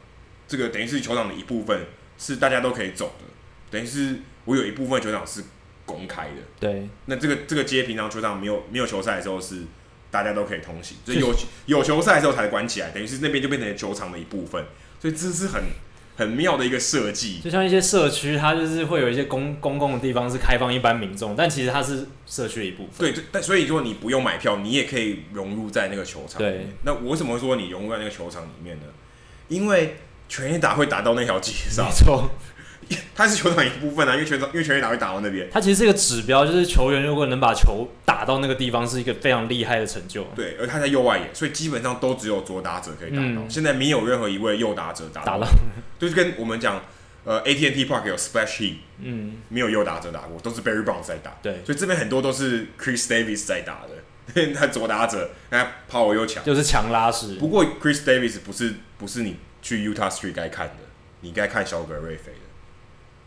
[0.48, 1.86] 这个等于是球场的一部分，
[2.18, 3.24] 是大家都可以走的。
[3.70, 5.44] 等于是我有一部分球场是
[5.84, 6.42] 公开的。
[6.58, 6.88] 对。
[7.04, 9.62] 那这个这个街平常球场没有没有球赛的时候是
[10.10, 11.34] 大家都可以通行，所以有
[11.66, 14.64] 有球赛的时候才关起来，等于是那边就变成球场的一部分。
[15.00, 15.62] 所以这是很。
[16.18, 23.12] 很妙的一个设计，就像一些社区，它就是会有一些公公共的地方是开放一般民众，但其实它是社区的一部分。
[23.12, 26.38] 对，但所以说你不用买票，你也可以融入在那个球场。
[26.38, 28.84] 对，那我为什么会说你融入在那个球场里面呢？
[29.48, 31.84] 因为全垒打会打到那条街上。
[31.84, 32.30] 没错。
[33.16, 35.48] 它是球场一部分啊，因为全场因为全垒打会打到那边。
[35.50, 40.24] 他其实是一个指标，就是球员如果能把球打到那个地方，是一个非常厉害的成就。
[40.36, 43.42] 对，而他在右外野，所以基本上都只有左打者可以打到。
[43.42, 45.48] 嗯、现在没有任何一位右打者打到，打了
[45.98, 46.82] 就是跟我们讲，
[47.24, 51.36] 呃，AT&T Park 有 Splash Heat，嗯，没有右打者打过，都是 Barry Bonds 在打。
[51.42, 57.34] 对，所以这边很多都是 Chris Davis 在打的， 他左打者，他 power 又强，就是强拉式。
[57.36, 60.74] 不过 Chris Davis 不是不是你去 Utah Street 该看的，
[61.22, 62.45] 你该看小葛瑞菲的。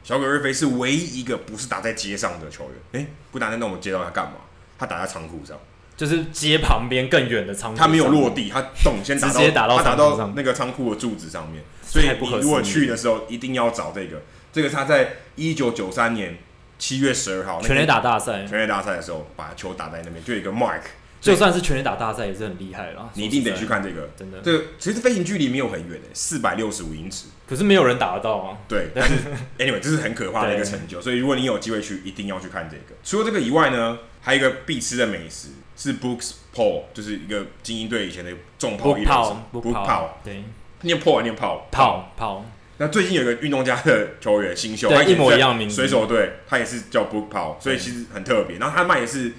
[0.09, 4.37] 小葛瑞菲是唯一一个不是打在街上的球员，哎、欸，不打在那种街道，他干嘛？
[4.75, 5.55] 他打在仓库上，
[5.95, 7.77] 就是街旁边更远的仓库。
[7.77, 11.63] 他没有落地，他动先打到，直接打到他打到那个仓库的柱子上面。
[11.83, 14.23] 所以你如果去的时候，一定要找这个。
[14.51, 16.39] 这个他在一九九三年
[16.79, 20.81] 七月十二号全垒打大赛，全垒打赛的时候把球打在那边，就有一个 mark。
[21.21, 24.39] 就算是全垒打大赛也是很厉害了，你一定得去看这个，真的。
[24.41, 27.25] 这个其实飞行距离没有很远诶，四百六十五英尺。
[27.47, 28.57] 可是没有人打得到啊。
[28.67, 29.15] 对， 但是
[29.57, 32.95] anyway 这是很可怕的一个成就，所以如果你有机会去，一定要去看这个。
[33.03, 39.45] 除了这个以外呢，还有一个必吃的美食是 Brooks Paul，就是一个精英队以前的重炮一炮。
[39.51, 40.43] Brooks Paul，对，
[40.81, 42.45] 念 Paul 还念炮炮炮。
[42.77, 48.57] 那最近有一个运动家的球员新秀，对，一模一样名字，水手队，他也是叫 Brooks Paul，所以其实很特别。
[48.57, 49.33] 然后他卖的是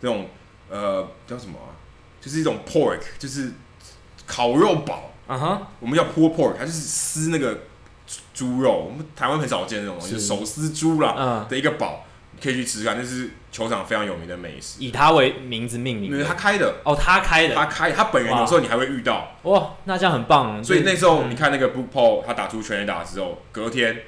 [0.00, 0.28] 这种
[0.74, 1.70] 呃叫什么啊？
[2.20, 3.52] 就是一种 pork，就是
[4.26, 5.10] 烤肉堡。
[5.26, 5.66] 啊哈、uh，huh.
[5.80, 7.60] 我们叫 pulled pork，它就是撕那个
[8.34, 8.72] 猪肉。
[8.72, 12.98] 我们台湾很少见那种，是就是手撕猪啦的一个堡，你可以去吃看。
[12.98, 16.10] 那是球场非常有名的美食，以他为名字命名。
[16.10, 19.32] 因为他开的哦，他开的，他开，他本人有时候你还会遇到。
[19.44, 20.62] 哇，那这样很棒。
[20.62, 24.02] 所以那时候你看那个 Brooks Paul，他打出全垒打之后，隔天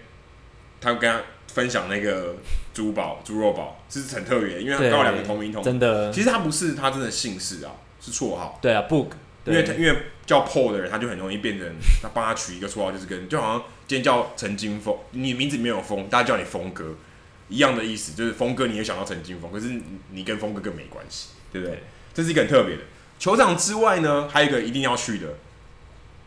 [0.82, 2.36] 他跟他分享那个
[2.76, 6.12] 猪宝、猪肉堡，是很特别，因为他刚好两个同名同真的。
[6.12, 7.72] 其实他不是他真的姓氏啊。
[7.98, 9.08] 是绰号，对啊，Book，
[9.46, 9.96] 因为他因为
[10.26, 11.66] 叫 Paul 的人，他就很容易变成
[12.02, 16.94] 他帮他取一个绰号，就是跟就好像今天叫陈金峰，你名字里面有峰，大家叫你峰哥
[17.48, 19.80] 一样的意思，就是峰哥你也想到陈金峰，可是
[20.12, 21.76] 你跟峰哥更没关系，对不对？
[21.76, 21.82] 对
[22.14, 22.82] 这是一个很特别的。
[23.18, 25.34] 球场之外呢，还有一个一定要去的，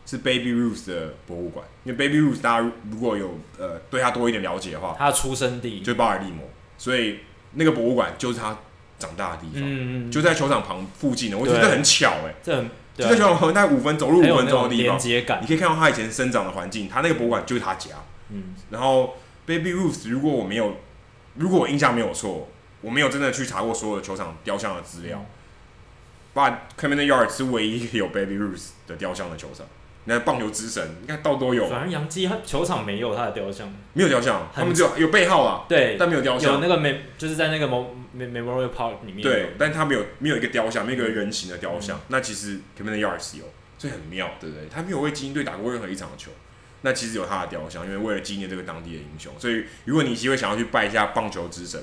[0.06, 5.80] 是 Baby Ruth 的博物馆，因为 Baby Ruth 大家如果有呃对他多一点了解的话，他的出生地。
[5.80, 7.20] 就是巴尔的摩，所以
[7.52, 8.56] 那个博物馆就是他。
[9.00, 14.98] 长大的地方，嗯、就在球场旁附近的，我觉得很巧哎、欸，这很就在球场旁，大概五分走路五分钟的地方，
[15.40, 17.92] 你可以看到他以前生长的环境，他那个博物馆就是他家，
[18.28, 20.76] 嗯，然后 Baby Ruth，如果我没有，
[21.36, 22.50] 如果我印象没有错，
[22.82, 25.24] 我没有真的去查过所有的球场雕像的资料。
[26.34, 29.64] But Camden Yards 是唯一有 Baby Ruth 的雕像的球场。
[30.04, 31.68] 那棒球之神，你看到都有。
[31.68, 35.66] 反正杨基他球场没有他的雕像，没有雕像，他们只有有背号啊。
[35.68, 36.54] 对，但没有雕像。
[36.54, 39.22] 有那个 mem 就是在那个 Memorial Park 里面。
[39.22, 41.98] 对，但他没有没有一个雕像，没有一个人形的雕像。
[41.98, 43.44] 嗯、那其实 Camden Yards 有，
[43.78, 44.66] 所以很妙，对不对？
[44.68, 46.30] 他没有为精英队打过任何一场球。
[46.82, 49.32] 那其实有他的雕像，因为为了纪念这个当地的英雄。
[49.38, 51.78] 所以如果你有机会想要去拜一下棒球之神。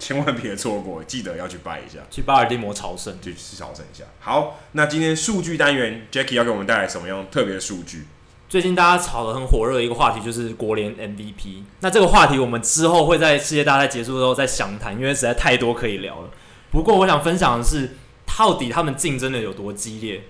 [0.00, 4.04] 千万别错过，记得要去拜一下，去巴尔的摩朝圣，去朝圣一下。
[4.18, 8.06] 好，那今天数据单元 Jackie 要给我们带来什么样特别的数据？
[8.48, 11.62] 最近大家炒得很火热的一个话题就是国联 MVP。
[11.80, 16.30] 那这个话题我们之后会在世界大赛结束之后再详谈，因为实在太多可以聊了。
[16.72, 17.90] 不过我想分享的是，
[18.26, 20.22] 到底他们竞争的有多激烈？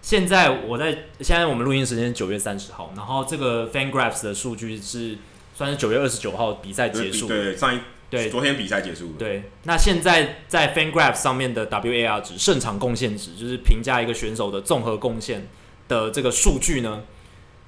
[0.00, 5.18] 现在我在现在我们录音时间是九月三十号，然后这个 FanGraphs 的数据是
[5.54, 7.80] 算是九月二十九号比赛结束，对，对上一。
[8.08, 9.12] 对，昨天比赛结束了。
[9.18, 15.48] 对，那现在在 FanGraphs 上面的 WAR 值，胜场贡献值，就是评价一个选手的综合贡献
[15.88, 17.02] 的这个数据呢，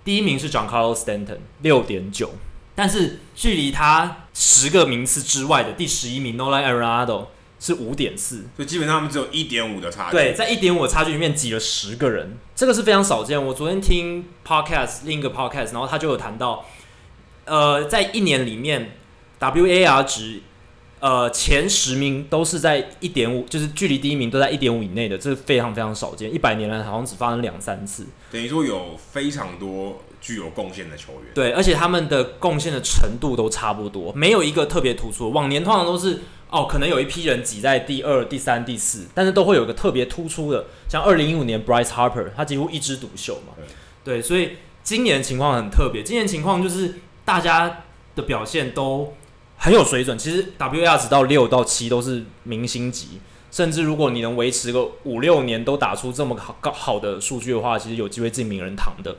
[0.05, 2.31] 第一名是 John Carlos Stanton 六点九，
[2.77, 7.27] 但是距离他十个名次之外的第十一名 Nolan Arenado
[7.59, 10.13] 是五点四，所以基本上他们只有一点五的差距。
[10.13, 13.45] 对，在一点五的差距里面挤了十个人，这个是非常少见。
[13.45, 16.65] 我昨天听 Podcast 另一个 Podcast，然后他就有谈到，
[17.45, 18.93] 呃，在一年里面。
[19.41, 20.41] WAR 值，
[21.01, 26.33] 呃，前十名都是在一点五，就是距离第一名都在一点五以内的，这是非常非常少见。
[26.33, 28.07] 一百年来好像只发生两三次。
[28.33, 31.33] 等于说有非常多具有贡献的球员。
[31.33, 35.31] 对，而且他们的贡献的程度都差不多，没有一个特别突出。
[35.31, 36.19] 往年通常都是
[36.51, 43.55] 哦，可能有一批人挤在第二、第三、第四，但是都会有一个特别突出的，像二零一五年 Bryce Harper，他几乎一枝独秀嘛。
[44.03, 46.03] 对，对，所以今年情况很特别。
[46.03, 47.85] 今年情况就是大家
[48.17, 49.15] 的表现都。
[49.59, 59.17] 很有水准，其实 WAR 值到六到七都是明星级，甚至如果你能维持个五六年都打出这么好高好的数据的话，其实有机会进名人堂的。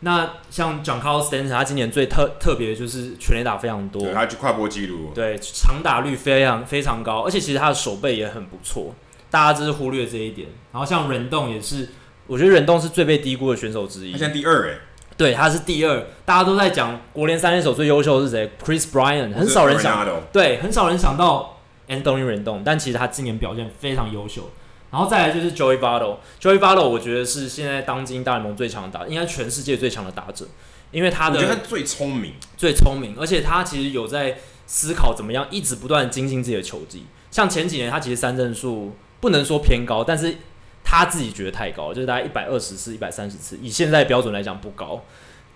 [0.00, 8.94] 那像 John Carlos Stanton，他今年最特特别的就是全垒打非常多，对，他去跨波记录，对，长打率非常非常高，而且其实他的手背也很不错，
[9.30, 10.48] 大家只是忽略这一点。
[10.72, 11.88] 然后像人动也是，
[12.26, 14.78] 我觉得人动是最被低估的选手之一，他现在第二哎。
[15.16, 24.50] 对，他是第二，大家都在讲国联三垒手最优秀的是谁？Chris Bryant，很少人想，对，很少人想到 Anthony Rendon，但其实他今年表现非常优秀。
[24.90, 30.46] 然后再来就是 Joey Votto，Joey Votto 我觉得是现在当今大联盟最强的打，应该全世界最强的打者，
[30.90, 37.06] 因为他的，我觉得他最聪明，最聪明，而且他其实有在思考怎么样一直不断精进自己的球技。
[37.30, 40.36] 像前几年他其实三振数不能说偏高，但是。
[40.84, 45.02] 他自己觉得太高，就是大概一百二十次、一百三十次，以现在标准来讲不高。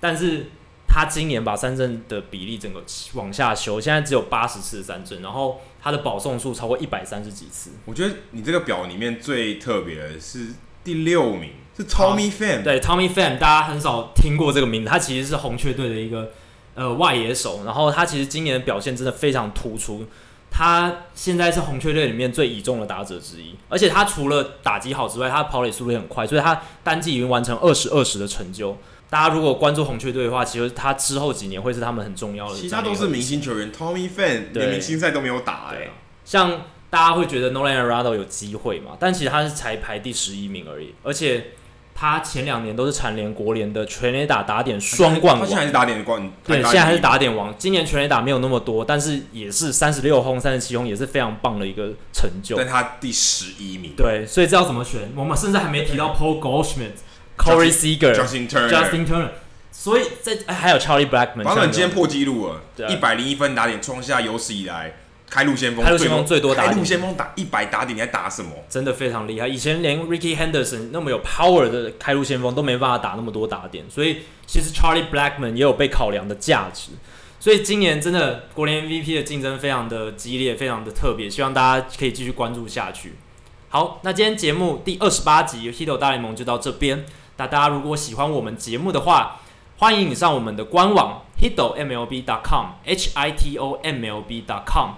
[0.01, 0.47] 但是
[0.89, 7.71] 他今年把三振的比例整个往下修，现在只有八十次的三振，然后他的保送数超过一百三十几次。
[7.85, 10.47] 我觉得你这个表里面最特别的是
[10.83, 12.63] 第六名，是 Tommy Pham。
[12.63, 16.33] 对，Tommy Pham，大家很少听过这个名字，他其实是红雀队的一个
[16.75, 20.07] 呃外野手，然后他其实今年的表现真的非常突出。
[20.51, 28.77] 他现在是红雀队里面最倚重的打者之一，而且他除了打击好之外，他跑垒速度也很快，所以他单季已经完成二十二十的成就。
[29.11, 32.57] 大家如果关注红雀队的话，其实他之后几年会是他们很重要的。
[32.57, 35.91] 其他都是明星球员，Tommy Pham 连明星赛都没有打哎。
[36.25, 38.97] 像大家会觉得 Nolan Arenado 有机会嘛？
[38.99, 41.53] 但其实他是才排第十一名而已，而且。
[42.01, 47.53] 他前两年都是蝉联国联的全垒打打点双冠王，他现在还是打点冠，对，现在还是打点王。
[47.59, 52.57] 今年全垒打没有那么多，但是也是三十六轰、三十七轰，也是非常棒的一个成就。
[52.57, 55.11] 但他第十一名，对，所以这要怎么选？
[55.17, 56.93] 我们甚至还没提到 Paul Goldschmidt、
[57.37, 59.31] Corey Seager、Justin Turner、Justin Turner，
[59.73, 61.43] 所以在还有 Charlie Blackman。
[61.43, 64.95] 他们今天破纪录了，一百零一分打点，创下有史以来。
[65.31, 68.51] 开路先锋，开路先锋最多打点，开路先锋打一百打点，你还打什么？
[68.69, 69.47] 真的非常厉害。
[69.47, 76.93] 以前连 Ricky Henderson 那么有 power 的开路先锋都没办法打那么多打点，所以其实 Charlie Blackman 也有被考量的价值。
[77.41, 83.15] 所以今年真的国联 MVP 的竞争非常的激烈，非常的特别，希望大家可以继续关注下去。
[83.69, 87.05] 好，那今天节目第二十八集《Hito 大联盟》就到这边。
[87.37, 89.41] 那大家如果喜欢我们节目的话，
[89.77, 94.95] 欢迎你上我们的官网 hitomlb.com，h i t o m l b.com。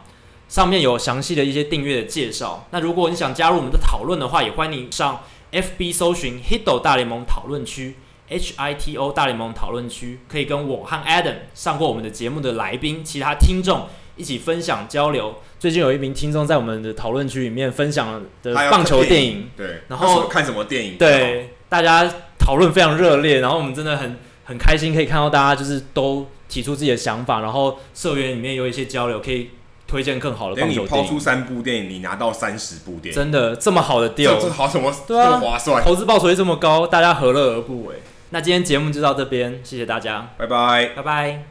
[0.51, 2.67] 上面有详细的一些订阅的介绍。
[2.73, 5.23] 那如果你想加入我们的讨论的话，也欢迎上
[5.53, 7.95] FB 搜寻 Hito 大联盟讨论区
[8.29, 13.87] ，H I T O 大联盟讨论区，可以跟我和 Adam 上过我们的节目的来宾、其他听众
[14.17, 15.37] 一起分享交流。
[15.61, 20.99] 最近有一名听众在我们的讨论区里面分享的棒球电影，对，然后看什么电影？
[20.99, 26.27] 对，大家讨论非常热烈，然后我们真的很很开心，可以看到大家就是都。
[26.51, 29.51] 提出自己的想法，然后社员里面有一些交流，可以
[29.91, 31.09] 推荐更好的等你棒球电影。
[31.09, 34.95] 抛出三部电影，你拿到三十部电影，真的这么好的这 deal，这好什么？
[35.09, 35.83] 对啊这么划算。
[35.83, 37.97] 投资报酬率这么高，大家何乐而不为？
[38.31, 40.93] 那今天节目就到这边，谢谢大家，拜拜。
[40.95, 41.50] 拜拜。